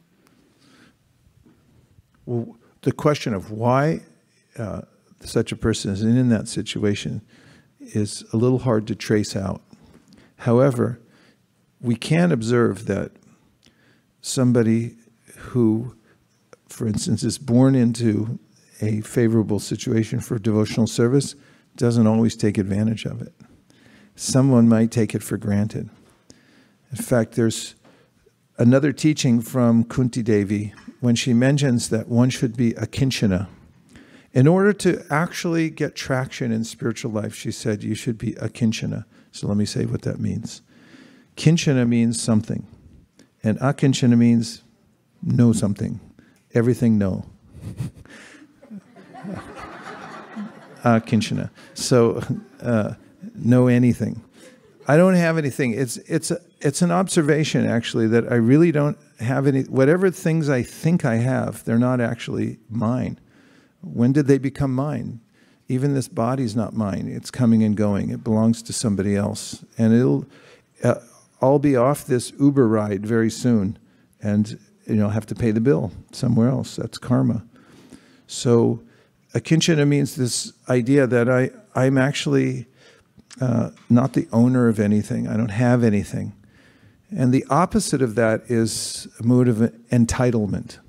[2.26, 4.01] Well, the question of why
[4.57, 4.82] uh,
[5.21, 7.21] such a person is in that situation
[7.80, 9.61] is a little hard to trace out.
[10.38, 10.99] However,
[11.82, 13.11] we can observe that
[14.21, 14.95] somebody
[15.38, 15.95] who,
[16.67, 18.39] for instance, is born into
[18.82, 21.36] a favorable situation for devotional service
[21.75, 23.34] doesn't always take advantage of it.
[24.15, 25.89] Someone might take it for granted.
[26.91, 27.75] In fact, there's
[28.58, 33.47] another teaching from Kunti Devi when she mentions that one should be akinchana.
[34.34, 39.05] In order to actually get traction in spiritual life, she said you should be akinchana.
[39.32, 40.62] So let me say what that means.
[41.36, 42.68] Kinchana means something,
[43.43, 44.64] and akinchana means
[45.22, 45.99] know something.
[46.53, 47.26] Everything no.
[50.84, 51.49] akinchana.
[51.74, 52.24] So
[52.62, 52.95] uh,
[53.36, 54.24] know anything.
[54.88, 55.74] I don't have anything.
[55.74, 59.64] It's it's a, it's an observation actually that I really don't have any.
[59.64, 63.20] Whatever things I think I have, they're not actually mine.
[63.82, 65.22] When did they become mine?
[65.68, 67.08] Even this body's not mine.
[67.08, 68.10] It's coming and going.
[68.10, 70.26] It belongs to somebody else, and it'll.
[70.84, 70.95] Uh,
[71.41, 73.78] I'll be off this Uber ride very soon,
[74.22, 76.78] and you know have to pay the bill somewhere else.
[76.78, 77.45] That's karma.
[78.26, 78.82] So,
[79.34, 82.66] akinchana means this idea that I I'm actually
[83.39, 85.28] uh, not the owner of anything.
[85.28, 86.34] I don't have anything.
[87.10, 89.58] And the opposite of that is a mood of
[89.91, 90.80] entitlement.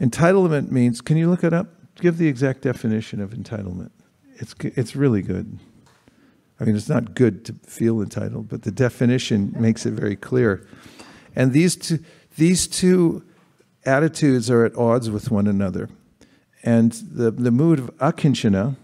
[0.00, 1.68] Entitlement means, can you look it up?
[1.96, 3.90] Give the exact definition of entitlement.
[4.36, 5.58] It's, it's really good.
[6.60, 10.66] I mean, it's not good to feel entitled, but the definition makes it very clear.
[11.36, 12.00] And these two,
[12.36, 13.24] these two
[13.84, 15.88] attitudes are at odds with one another.
[16.64, 18.76] And the, the mood of akinchana,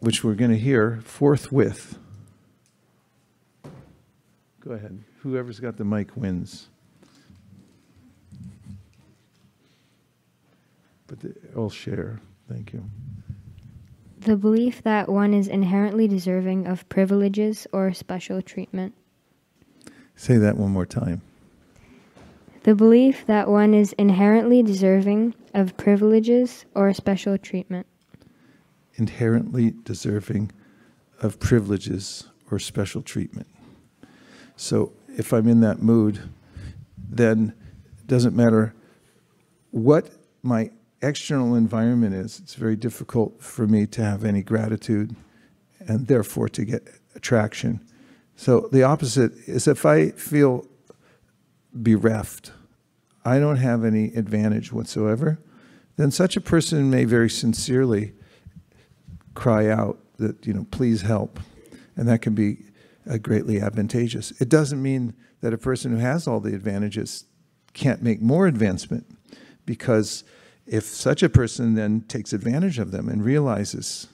[0.00, 1.98] which we're going to hear forthwith.
[4.60, 5.04] Go ahead.
[5.22, 6.68] Whoever's got the mic wins.
[11.06, 12.20] But the, I'll share.
[12.48, 12.84] Thank you.
[14.20, 18.94] The belief that one is inherently deserving of privileges or special treatment.
[20.16, 21.22] Say that one more time.
[22.62, 27.86] The belief that one is inherently deserving of privileges or special treatment.
[28.96, 30.52] Inherently deserving
[31.20, 33.46] of privileges or special treatment.
[34.56, 36.20] So if I'm in that mood,
[36.96, 37.54] then
[37.98, 38.74] it doesn't matter
[39.70, 40.10] what
[40.42, 40.70] my
[41.02, 45.16] external environment is, it's very difficult for me to have any gratitude
[45.80, 47.80] and therefore to get attraction.
[48.36, 50.66] So the opposite is if I feel
[51.72, 52.52] bereft,
[53.24, 55.38] I don't have any advantage whatsoever,
[55.96, 58.14] then such a person may very sincerely
[59.34, 61.38] cry out that, you know, please help.
[61.96, 62.64] And that can be
[63.08, 64.32] uh, greatly advantageous.
[64.40, 67.24] It doesn't mean that a person who has all the advantages
[67.72, 69.06] can't make more advancement
[69.64, 70.24] because
[70.66, 74.08] if such a person then takes advantage of them and realizes,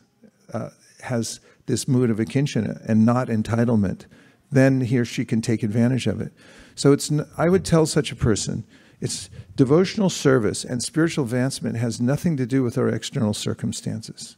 [0.52, 0.70] uh,
[1.02, 4.06] has this mood of akinchana and not entitlement,
[4.50, 6.32] then he or she can take advantage of it.
[6.74, 8.64] So it's, I would tell such a person,
[9.00, 14.36] it's devotional service and spiritual advancement has nothing to do with our external circumstances.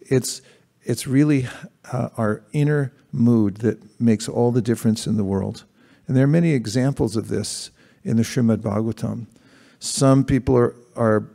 [0.00, 0.42] It's,
[0.84, 1.46] it's really
[1.92, 5.64] uh, our inner mood that makes all the difference in the world.
[6.06, 7.70] And there are many examples of this
[8.02, 9.26] in the Srimad Bhagavatam.
[9.78, 11.28] Some people are, are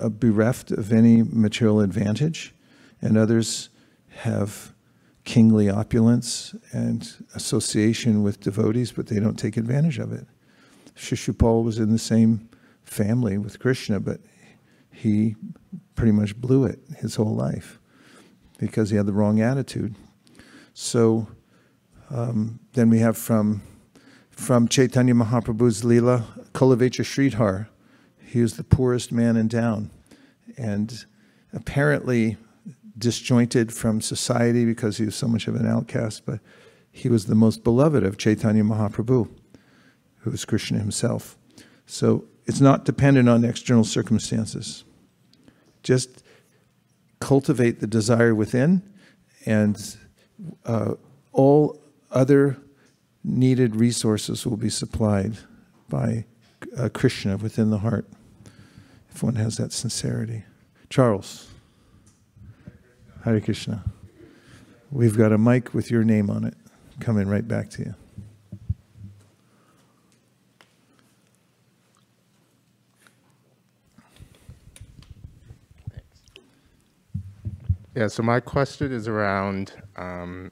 [0.00, 2.54] uh, bereft of any material advantage,
[3.00, 3.68] and others
[4.08, 4.72] have
[5.24, 10.26] kingly opulence and association with devotees, but they don't take advantage of it.
[10.96, 12.48] Shishupal was in the same
[12.84, 14.20] family with Krishna, but
[14.92, 15.34] he
[15.96, 17.78] pretty much blew it his whole life
[18.58, 19.94] because he had the wrong attitude.
[20.72, 21.28] So
[22.10, 23.62] um, then we have from
[24.30, 27.68] from Chaitanya Mahaprabhu's Leela, Kholavecha Sridhar.
[28.18, 29.90] He was the poorest man in town
[30.56, 31.04] and
[31.52, 32.36] apparently
[32.98, 36.40] disjointed from society because he was so much of an outcast, but
[36.90, 39.28] he was the most beloved of Chaitanya Mahaprabhu,
[40.18, 41.36] who was Krishna himself.
[41.86, 44.82] So it's not dependent on external circumstances.
[45.84, 46.23] Just
[47.24, 48.82] cultivate the desire within,
[49.46, 49.96] and
[50.66, 50.92] uh,
[51.32, 52.58] all other
[53.24, 55.38] needed resources will be supplied
[55.88, 56.26] by
[56.76, 58.06] uh, Krishna within the heart
[59.10, 60.44] if one has that sincerity.
[60.90, 61.48] Charles.
[63.24, 63.82] Hare Krishna.
[64.90, 66.54] We've got a mic with your name on it
[67.00, 67.94] coming right back to you.
[77.94, 80.50] Yeah, so my question is around um,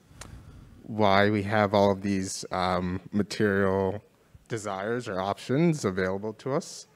[0.84, 4.00] why we have all of these um, material
[4.46, 6.86] desires or options available to us.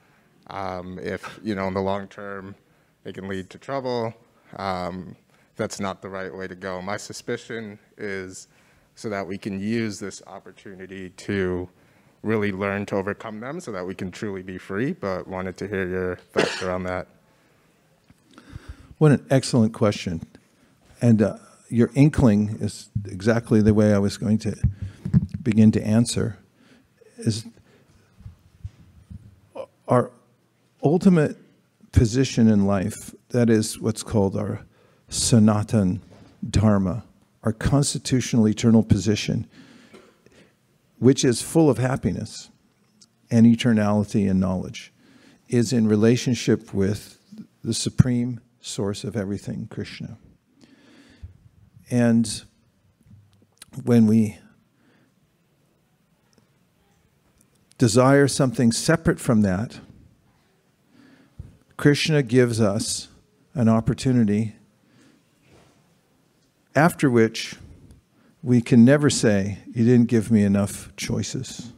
[0.48, 2.54] Um, if, you know, in the long term,
[3.04, 4.14] it can lead to trouble,
[4.56, 5.16] um,
[5.56, 6.80] that's not the right way to go.
[6.80, 8.46] My suspicion is
[8.94, 11.68] so that we can use this opportunity to
[12.22, 15.66] really learn to overcome them so that we can truly be free, but wanted to
[15.66, 17.08] hear your thoughts around that.
[18.98, 20.22] What an excellent question.
[21.00, 21.36] And uh,
[21.68, 24.56] your inkling is exactly the way I was going to
[25.42, 26.38] begin to answer.
[27.18, 27.46] Is
[29.88, 30.10] our
[30.82, 31.36] ultimate
[31.92, 34.64] position in life, that is what's called our
[35.08, 36.02] Sanatan
[36.48, 37.04] Dharma,
[37.42, 39.46] our constitutional eternal position,
[40.98, 42.50] which is full of happiness
[43.30, 44.92] and eternality and knowledge,
[45.48, 47.18] is in relationship with
[47.62, 50.18] the supreme source of everything, Krishna.
[51.90, 52.42] And
[53.84, 54.38] when we
[57.78, 59.80] desire something separate from that,
[61.76, 63.08] Krishna gives us
[63.54, 64.56] an opportunity
[66.74, 67.56] after which
[68.42, 71.72] we can never say, You didn't give me enough choices.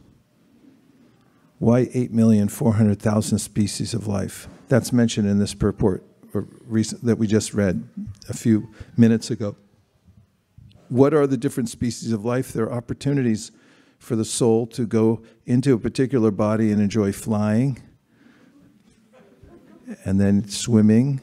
[1.57, 4.47] Why 8,400,000 species of life?
[4.67, 7.83] That's mentioned in this purport that we just read
[8.29, 9.55] a few minutes ago.
[10.89, 12.51] What are the different species of life?
[12.51, 13.51] There are opportunities
[13.99, 17.81] for the soul to go into a particular body and enjoy flying,
[20.03, 21.21] and then swimming,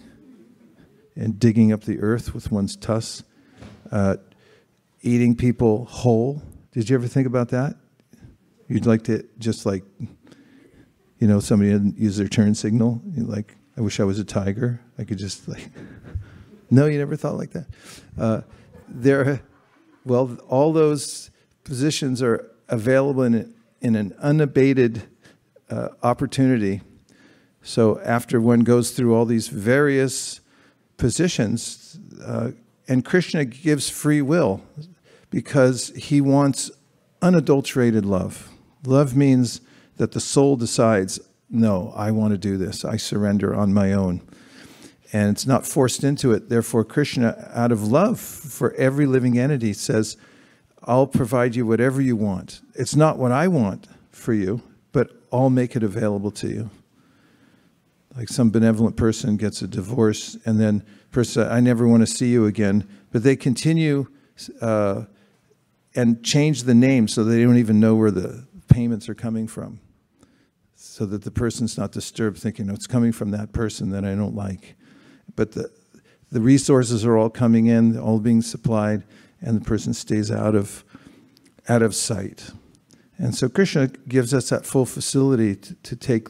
[1.17, 3.25] and digging up the earth with one's tusks,
[3.91, 4.17] uh,
[5.03, 6.43] eating people whole.
[6.73, 7.77] Did you ever think about that?
[8.69, 9.85] You'd like to just like,
[11.19, 13.01] you know, somebody didn't use their turn signal.
[13.13, 14.81] You're like, I wish I was a tiger.
[14.99, 15.71] I could just like.
[16.71, 17.67] no, you never thought like that.
[18.19, 18.41] Uh,
[18.89, 19.41] there,
[20.07, 21.31] well, all those
[21.65, 25.03] positions are available in, in an unabated
[25.69, 26.81] uh, opportunity.
[27.63, 30.41] So after one goes through all these various
[30.97, 32.53] positions, uh,
[32.87, 34.63] and Krishna gives free will
[35.31, 36.71] because he wants
[37.21, 38.49] unadulterated love.
[38.85, 39.61] Love means
[39.97, 41.19] that the soul decides,
[41.51, 42.85] no, I want to do this.
[42.85, 44.23] I surrender on my own.
[45.17, 46.51] And it's not forced into it.
[46.51, 50.19] Therefore, Krishna, out of love for every living entity, says,
[50.83, 52.61] I'll provide you whatever you want.
[52.75, 54.61] It's not what I want for you,
[54.93, 56.71] but I'll make it available to you.
[58.15, 62.29] Like some benevolent person gets a divorce, and then person, I never want to see
[62.29, 64.09] you again, but they continue
[64.61, 65.05] uh,
[65.95, 69.81] and change the name so they don't even know where the payments are coming from.
[70.75, 74.15] So that the person's not disturbed thinking, oh, it's coming from that person that I
[74.15, 74.76] don't like.
[75.35, 75.71] But the,
[76.31, 79.03] the resources are all coming in, all being supplied,
[79.41, 80.85] and the person stays out of,
[81.69, 82.51] out of sight.
[83.19, 86.29] And so Krishna gives us that full facility to, to take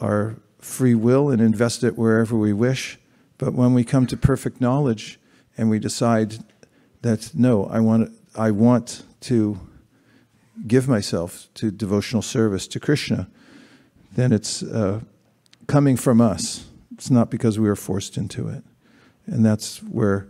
[0.00, 2.98] our free will and invest it wherever we wish.
[3.38, 5.18] But when we come to perfect knowledge
[5.56, 6.44] and we decide
[7.02, 9.58] that no, I want, I want to
[10.66, 13.28] give myself to devotional service to Krishna,
[14.12, 15.00] then it's uh,
[15.66, 16.66] coming from us.
[17.00, 18.62] It's not because we were forced into it.
[19.24, 20.28] And that's where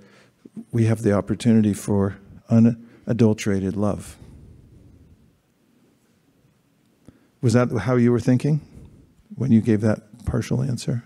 [0.71, 2.17] we have the opportunity for
[2.49, 4.17] unadulterated love.
[7.43, 8.61] Was that how you were thinking
[9.35, 11.03] when you gave that partial answer?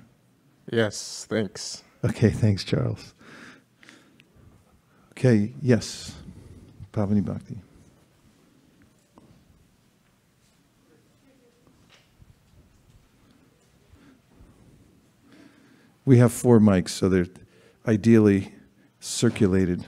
[0.70, 1.82] Yes, thanks.
[2.04, 3.14] Okay, thanks, Charles.
[5.12, 6.14] Okay, yes,
[6.92, 7.56] Pavani Bhakti.
[16.04, 17.26] We have four mics, so they're
[17.86, 18.52] ideally
[19.00, 19.86] circulated.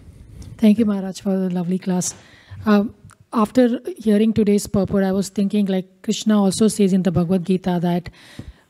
[0.57, 2.15] Thank you, Maharaj, for the lovely class.
[2.65, 2.95] Um,
[3.33, 7.79] after hearing today's purport, I was thinking like Krishna also says in the Bhagavad Gita
[7.83, 8.09] that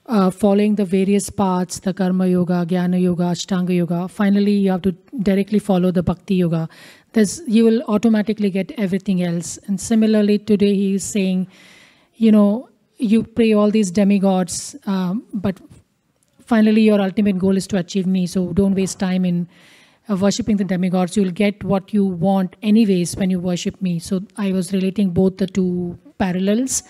[0.07, 4.83] uh, following the various paths, the Karma Yoga, Jnana Yoga, Ashtanga Yoga, finally you have
[4.83, 4.93] to
[5.23, 6.69] directly follow the Bhakti Yoga.
[7.13, 9.59] There's, you will automatically get everything else.
[9.67, 11.49] And similarly, today he is saying,
[12.15, 12.69] you know,
[12.99, 15.61] you pray all these demigods, um, but
[16.47, 18.27] finally your ultimate goal is to achieve me.
[18.27, 19.49] So don't waste time in
[20.09, 21.17] uh, worshipping the demigods.
[21.17, 23.99] You'll get what you want anyways when you worship me.
[23.99, 26.83] So I was relating both the two parallels.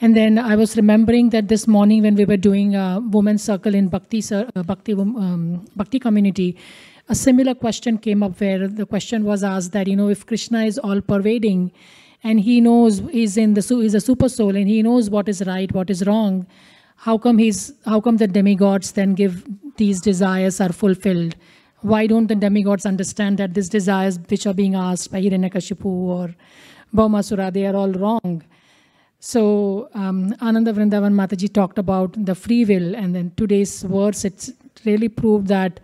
[0.00, 3.74] And then I was remembering that this morning when we were doing a women's circle
[3.74, 6.56] in Bhakti, uh, Bhakti, um, Bhakti community,
[7.08, 10.64] a similar question came up where the question was asked that, you know, if Krishna
[10.64, 11.72] is all pervading
[12.24, 15.42] and he knows he's in the, he's a super soul and he knows what is
[15.46, 16.46] right, what is wrong,
[16.96, 19.44] how come he's how come the demigods then give
[19.76, 21.36] these desires are fulfilled
[21.82, 26.34] why don't the demigods understand that these desires which are being asked by Hiranyakashipu or
[26.94, 28.42] Bhaumasura, they are all wrong.
[29.20, 34.52] So um, Ananda Vrindavan Mataji talked about the free will, and then today's verse, it's
[34.84, 35.80] really proved that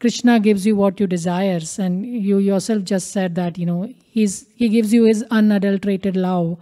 [0.00, 4.46] Krishna gives you what you desires, and you yourself just said that you know he's
[4.54, 6.58] he gives you his unadulterated love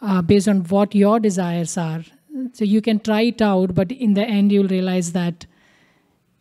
[0.00, 2.02] uh, based on what your desires are.
[2.52, 5.46] So you can try it out, but in the end, you'll realize that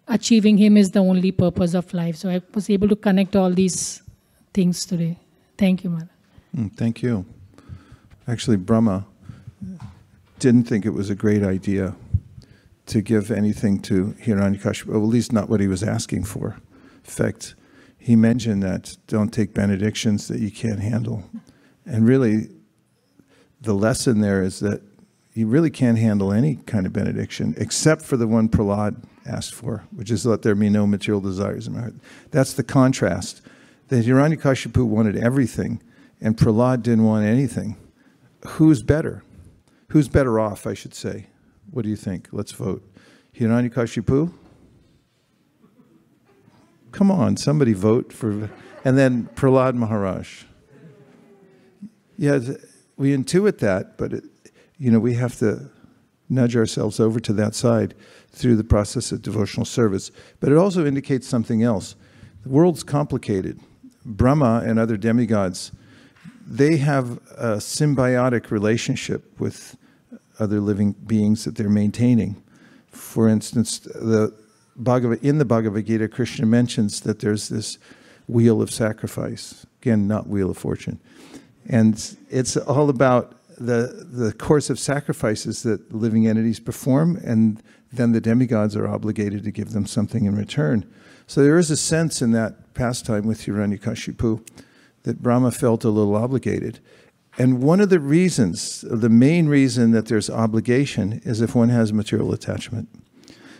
[0.07, 2.15] achieving Him is the only purpose of life.
[2.15, 4.01] So I was able to connect all these
[4.53, 5.17] things today.
[5.57, 6.09] Thank you, Mother.
[6.55, 7.25] Mm, thank you.
[8.27, 9.05] Actually, Brahma
[10.39, 11.95] didn't think it was a great idea
[12.87, 16.57] to give anything to Hiranyakashipu, at least not what he was asking for.
[17.05, 17.55] In fact,
[17.97, 21.23] he mentioned that don't take benedictions that you can't handle.
[21.85, 22.49] And really,
[23.61, 24.81] the lesson there is that
[25.39, 29.85] you really can't handle any kind of benediction except for the one Prahlad asked for,
[29.95, 31.95] which is let there be no material desires in my heart.
[32.31, 33.41] That's the contrast.
[33.87, 35.81] That Hiranyakashipu wanted everything
[36.19, 37.77] and Prahlad didn't want anything.
[38.45, 39.23] Who's better?
[39.87, 41.27] Who's better off, I should say?
[41.71, 42.27] What do you think?
[42.33, 42.83] Let's vote.
[43.33, 44.33] Hiranyakashipu?
[46.91, 48.49] Come on, somebody vote for.
[48.83, 50.43] And then Prahlad Maharaj.
[52.17, 52.39] Yeah,
[52.97, 54.25] we intuit that, but it,
[54.79, 55.69] you know, we have to
[56.29, 57.93] nudge ourselves over to that side
[58.31, 60.11] through the process of devotional service.
[60.39, 61.95] But it also indicates something else.
[62.43, 63.59] The world's complicated.
[64.05, 65.71] Brahma and other demigods,
[66.47, 69.75] they have a symbiotic relationship with
[70.39, 72.41] other living beings that they're maintaining.
[72.91, 74.33] For instance, the
[74.75, 77.77] Bhagavad, in the Bhagavad Gita, Krishna mentions that there's this
[78.27, 79.65] wheel of sacrifice.
[79.81, 80.99] Again, not wheel of fortune.
[81.67, 88.11] And it's all about the, the course of sacrifices that living entities perform, and then
[88.11, 90.89] the demigods are obligated to give them something in return.
[91.27, 94.47] So there is a sense in that pastime with Hiranyakashipu
[95.03, 96.79] that Brahma felt a little obligated.
[97.37, 101.93] And one of the reasons, the main reason that there's obligation is if one has
[101.93, 102.89] material attachment.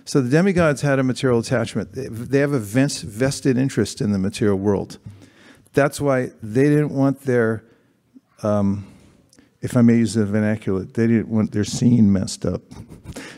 [0.06, 1.94] So the demigods had a material attachment.
[1.94, 4.98] They have a vested interest in the material world.
[5.74, 7.64] That's why they didn't want their
[8.42, 8.88] um,
[9.62, 12.62] if I may use the vernacular, they didn't want their scene messed up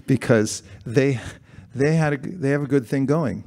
[0.05, 1.19] because they
[1.73, 3.43] they had a, they have a good thing going,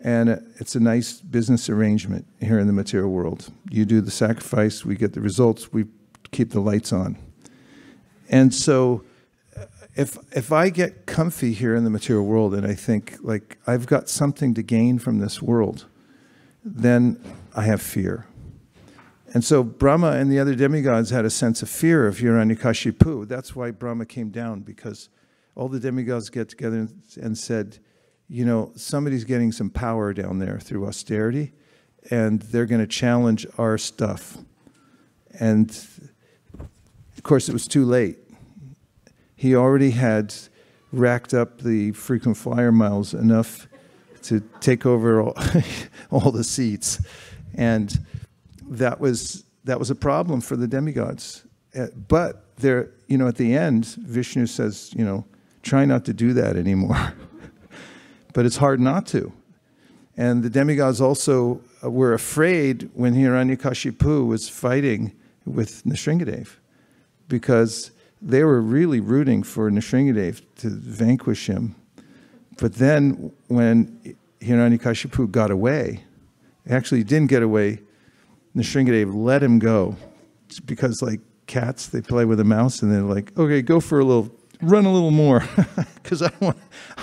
[0.00, 3.50] and it's a nice business arrangement here in the material world.
[3.70, 5.86] You do the sacrifice, we get the results, we
[6.30, 7.18] keep the lights on,
[8.28, 9.04] and so
[9.56, 13.58] uh, if if I get comfy here in the material world and I think like
[13.66, 15.86] I've got something to gain from this world,
[16.64, 17.20] then
[17.54, 18.26] I have fear.
[19.34, 23.26] And so Brahma and the other demigods had a sense of fear of Hiranyakashipu.
[23.26, 25.08] That's why Brahma came down, because
[25.54, 26.88] all the demigods get together
[27.20, 27.78] and, said,
[28.28, 31.52] you know, somebody's getting some power down there through austerity,
[32.10, 34.38] and they're going to challenge our stuff.
[35.40, 35.70] And
[37.16, 38.18] of course, it was too late.
[39.34, 40.34] He already had
[40.92, 43.68] racked up the frequent flyer miles enough
[44.22, 45.36] to take over all,
[46.10, 47.04] all the seats.
[47.54, 47.98] And
[48.70, 51.44] that was, that was a problem for the demigods.
[51.74, 55.24] Uh, But there, you know, at the end, Vishnu says, you know,
[55.62, 57.12] try not to do that anymore.
[58.32, 59.32] but it's hard not to.
[60.16, 65.12] And the demigods also uh, were afraid when Hiranyakashipu was fighting
[65.44, 66.48] with Nrsingadev
[67.28, 67.90] because
[68.22, 71.74] they were really rooting for Nrsingadev to vanquish him.
[72.58, 76.04] But then when Hiranyakashipu got away,
[76.68, 77.80] actually didn't get away,
[78.56, 79.96] Nrsingadev let him go.
[80.46, 84.00] It's because like cats, they play with a mouse and they're like, okay, go for
[84.00, 84.30] a little,
[84.62, 85.44] run a little more
[86.02, 86.56] because I want,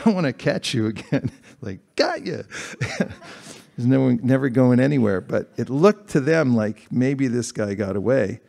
[0.05, 1.31] I want to catch you again.
[1.61, 2.43] like, got you.
[2.79, 5.21] There's no one, never going anywhere.
[5.21, 8.41] But it looked to them like maybe this guy got away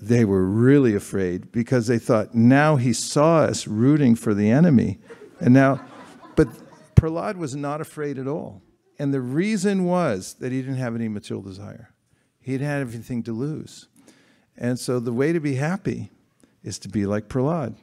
[0.00, 4.98] they were really afraid because they thought now he saw us rooting for the enemy.
[5.40, 5.84] And now,
[6.36, 6.48] but
[6.94, 8.62] Prahlad was not afraid at all.
[8.98, 11.93] And the reason was that he didn't have any material desire,
[12.44, 13.88] he didn't everything to lose.
[14.54, 16.10] And so the way to be happy
[16.62, 17.74] is to be like Prahlad.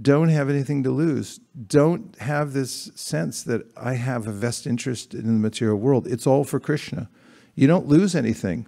[0.00, 1.40] Don't have anything to lose.
[1.66, 6.06] Don't have this sense that I have a vested interest in the material world.
[6.06, 7.08] It's all for Krishna.
[7.54, 8.66] You don't lose anything.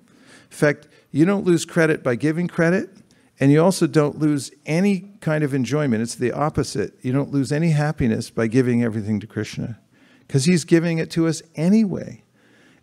[0.50, 2.88] In fact, you don't lose credit by giving credit,
[3.38, 6.00] and you also don't lose any kind of enjoyment.
[6.00, 6.94] It's the opposite.
[7.02, 9.78] You don't lose any happiness by giving everything to Krishna
[10.26, 12.24] because he's giving it to us anyway.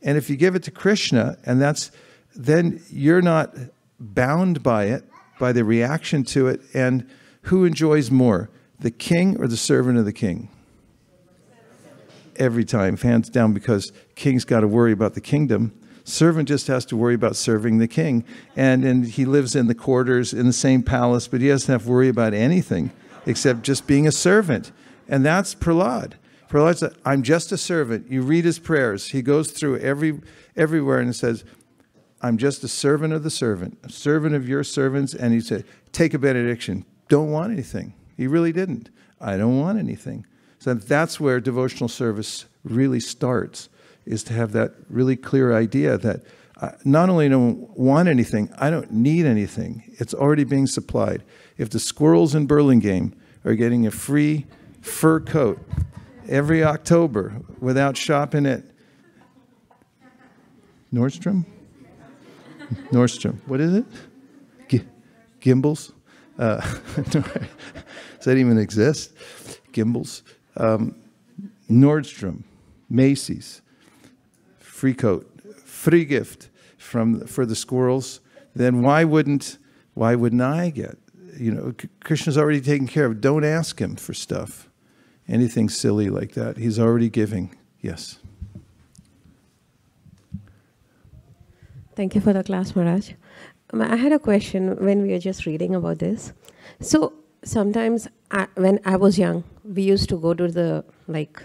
[0.03, 1.89] And if you give it to Krishna, and that's
[2.35, 3.55] then you're not
[3.99, 5.03] bound by it,
[5.39, 7.09] by the reaction to it, and
[7.43, 10.49] who enjoys more, the king or the servant of the king?
[12.37, 15.73] Every time, hands down, because king's got to worry about the kingdom
[16.05, 18.23] Servant just has to worry about serving the king.
[18.55, 21.83] And, and he lives in the quarters in the same palace, but he doesn't have
[21.83, 22.91] to worry about anything
[23.25, 24.71] except just being a servant.
[25.09, 26.13] And that's Prahlad.
[26.77, 28.09] Said, I'm just a servant.
[28.09, 29.09] You read his prayers.
[29.09, 30.21] He goes through every,
[30.55, 31.43] everywhere and says,
[32.25, 35.13] I'm just a servant of the servant, a servant of your servants.
[35.13, 36.83] And he said, Take a benediction.
[37.07, 37.93] Don't want anything.
[38.17, 38.89] He really didn't.
[39.21, 40.25] I don't want anything.
[40.57, 43.69] So that's where devotional service really starts
[44.07, 46.23] is to have that really clear idea that
[46.59, 49.83] I not only don't want anything, I don't need anything.
[49.99, 51.21] It's already being supplied.
[51.59, 53.13] If the squirrels in Burlingame
[53.43, 54.47] are getting a free
[54.81, 55.59] fur coat
[56.27, 58.63] every October without shopping at
[60.91, 61.45] Nordstrom?
[62.91, 63.37] Nordstrom.
[63.47, 63.85] What is it?
[64.67, 64.81] G-
[65.41, 65.91] Gimbels?
[66.37, 66.59] Uh,
[67.09, 69.13] does that even exist?
[69.71, 70.21] Gimbels?
[70.57, 70.95] Um,
[71.69, 72.43] Nordstrom,
[72.89, 73.61] Macy's,
[74.59, 75.29] free coat,
[75.63, 78.21] free gift from for the squirrels,
[78.55, 79.57] then why wouldn't
[79.93, 80.97] why wouldn't I get?
[81.37, 83.19] You know, Krishna's already taken care of.
[83.19, 84.69] Don't ask him for stuff,
[85.27, 86.57] anything silly like that.
[86.57, 87.55] He's already giving.
[87.81, 88.19] Yes.
[91.95, 93.11] Thank you for the class, Maharaj.
[93.73, 96.33] Um, I had a question when we were just reading about this.
[96.79, 101.41] So sometimes I, when I was young, we used to go to the like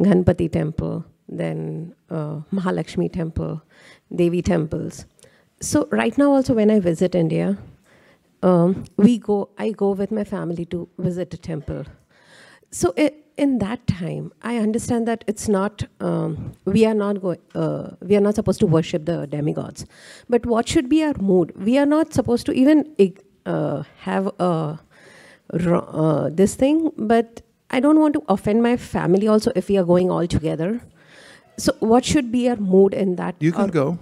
[0.00, 3.62] Ganpati temple then uh, Mahalakshmi temple,
[4.14, 5.06] Devi temples.
[5.60, 7.58] So right now also when I visit India,
[8.42, 11.84] um, we go, I go with my family to visit a temple.
[12.70, 17.38] So it, in that time, I understand that it's not, um, we are not going,
[17.54, 19.86] uh, we are not supposed to worship the demigods.
[20.28, 21.52] But what should be our mood?
[21.56, 22.94] We are not supposed to even
[23.46, 24.78] uh, have a,
[25.52, 29.84] uh, this thing, but I don't want to offend my family also if we are
[29.84, 30.80] going all together.
[31.56, 33.36] So, what should be our mood in that?
[33.40, 33.98] You can go.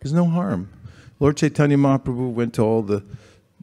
[0.00, 0.70] There's no harm.
[1.18, 3.04] Lord Chaitanya Mahaprabhu went to all the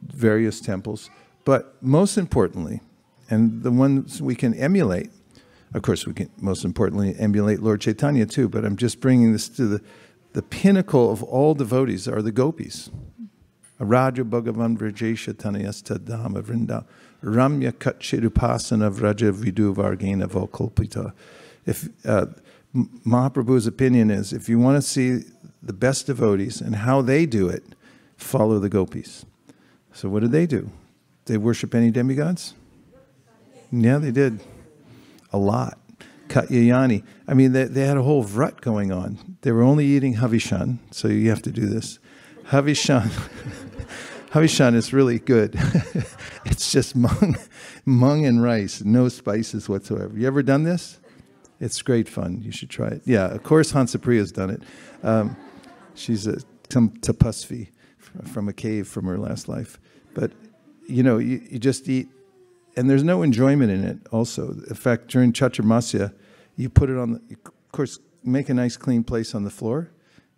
[0.06, 1.10] various temples,
[1.44, 2.80] but most importantly,
[3.30, 5.10] and the ones we can emulate,
[5.74, 9.48] of course, we can most importantly emulate Lord Chaitanya too, but I'm just bringing this
[9.50, 9.82] to the,
[10.32, 12.90] the pinnacle of all devotees are the gopis.
[13.78, 16.84] Raja Bhagavan Vrajesha Tanayasta Dhamma Vrinda
[17.22, 21.12] Ramya Kachirupasana Vraja Vidu Vargena Vokalpita.
[21.64, 22.26] If uh,
[22.74, 25.20] Mahaprabhu's opinion is if you want to see
[25.62, 27.62] the best devotees and how they do it,
[28.16, 29.24] follow the gopis.
[29.92, 30.70] So, what did they do?
[31.26, 32.54] They worship any demigods?
[33.70, 34.40] Yeah, they did.
[35.32, 35.78] A lot.
[36.28, 37.04] Katyayani.
[37.26, 39.36] I mean, they, they had a whole vrut going on.
[39.42, 41.98] They were only eating Havishan, so you have to do this.
[42.48, 43.10] Havishan.
[44.30, 45.54] Havishan is really good.
[46.44, 47.36] it's just mung,
[47.86, 50.18] mung and rice, no spices whatsoever.
[50.18, 50.98] You ever done this?
[51.60, 52.42] It's great fun.
[52.42, 53.02] You should try it.
[53.04, 54.62] Yeah, of course, Hansapriya's done it.
[55.02, 55.36] Um,
[55.94, 56.40] she's a
[56.70, 57.68] some tapasvi
[58.26, 59.78] from a cave from her last life.
[60.14, 60.32] But,
[60.86, 62.08] you know, you, you just eat,
[62.78, 64.52] and there's no enjoyment in it also.
[64.52, 66.14] In fact, during Chaturmasya,
[66.56, 69.90] you put it on, the, of course, make a nice clean place on the floor.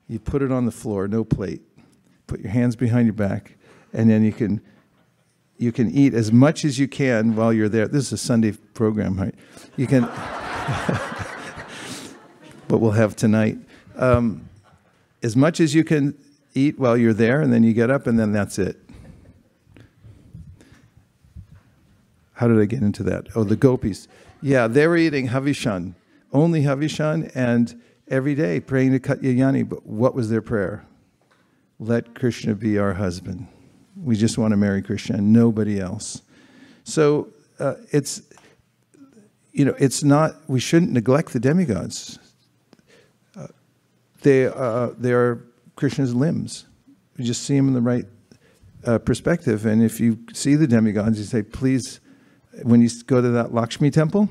[0.08, 1.60] You put it on the floor, no plate.
[2.26, 3.58] Put your hands behind your back,
[3.92, 4.62] and then you can
[5.58, 7.86] you can eat as much as you can while you're there.
[7.86, 9.34] This is a Sunday program, right?
[9.76, 10.02] You can,
[12.68, 13.58] but we'll have tonight.
[13.96, 14.48] Um,
[15.22, 16.16] as much as you can
[16.54, 18.78] eat while you're there, and then you get up, and then that's it.
[22.40, 23.26] How did I get into that?
[23.36, 24.08] Oh, the gopis.
[24.40, 25.92] Yeah, they were eating Havishan,
[26.32, 27.78] only Havishan, and
[28.08, 29.68] every day praying to Katyayani.
[29.68, 30.86] But what was their prayer?
[31.78, 33.46] Let Krishna be our husband.
[33.94, 36.22] We just want to marry Krishna and nobody else.
[36.84, 37.28] So
[37.58, 38.22] uh, it's,
[39.52, 42.18] you know, it's not, we shouldn't neglect the demigods.
[43.36, 43.48] Uh,
[44.22, 45.44] they, uh, they are
[45.76, 46.64] Krishna's limbs.
[47.18, 48.06] You just see them in the right
[48.86, 49.66] uh, perspective.
[49.66, 52.00] And if you see the demigods, you say, please,
[52.62, 54.28] when you go to that Lakshmi temple,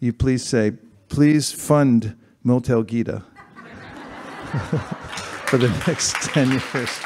[0.00, 0.72] you please say,
[1.08, 3.22] please fund Motel Gita
[5.46, 7.00] for the next 10 years.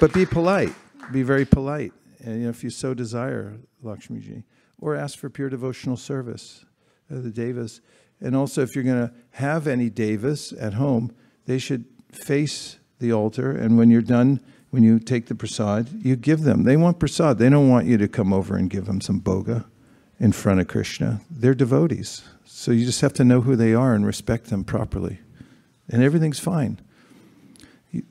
[0.00, 0.74] But be polite.
[1.12, 1.92] Be very polite.
[2.22, 4.44] And, if you so desire, Lakshmi ji,
[4.80, 6.64] or ask for pure devotional service,
[7.10, 7.80] uh, the devas.
[8.20, 11.14] And also, if you're going to have any devas at home,
[11.46, 13.50] they should face the altar.
[13.50, 14.40] And when you're done,
[14.74, 16.64] when you take the prasad, you give them.
[16.64, 17.38] They want prasad.
[17.38, 19.66] They don't want you to come over and give them some bhoga
[20.18, 21.20] in front of Krishna.
[21.30, 22.24] They're devotees.
[22.44, 25.20] So you just have to know who they are and respect them properly.
[25.88, 26.80] And everything's fine.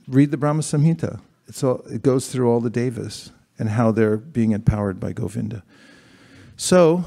[0.08, 1.20] Read the Brahma Samhita.
[1.50, 5.64] It's all, it goes through all the devas and how they're being empowered by Govinda.
[6.56, 7.04] So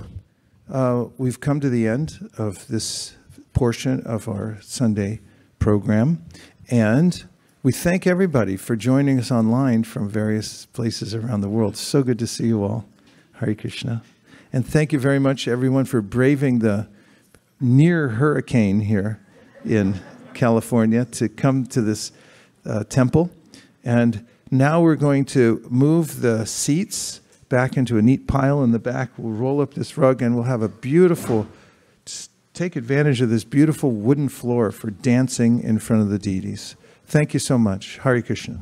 [0.70, 3.16] uh, we've come to the end of this
[3.54, 5.20] portion of our Sunday
[5.58, 6.26] program.
[6.70, 7.24] And
[7.66, 11.76] we thank everybody for joining us online from various places around the world.
[11.76, 12.84] So good to see you all.
[13.40, 14.04] Hare Krishna.
[14.52, 16.86] And thank you very much, everyone, for braving the
[17.60, 19.20] near hurricane here
[19.64, 20.00] in
[20.32, 22.12] California to come to this
[22.64, 23.32] uh, temple.
[23.84, 28.78] And now we're going to move the seats back into a neat pile in the
[28.78, 29.10] back.
[29.16, 31.48] We'll roll up this rug and we'll have a beautiful,
[32.54, 36.76] take advantage of this beautiful wooden floor for dancing in front of the deities.
[37.06, 37.98] Thank you so much.
[37.98, 38.58] Hare Krishna.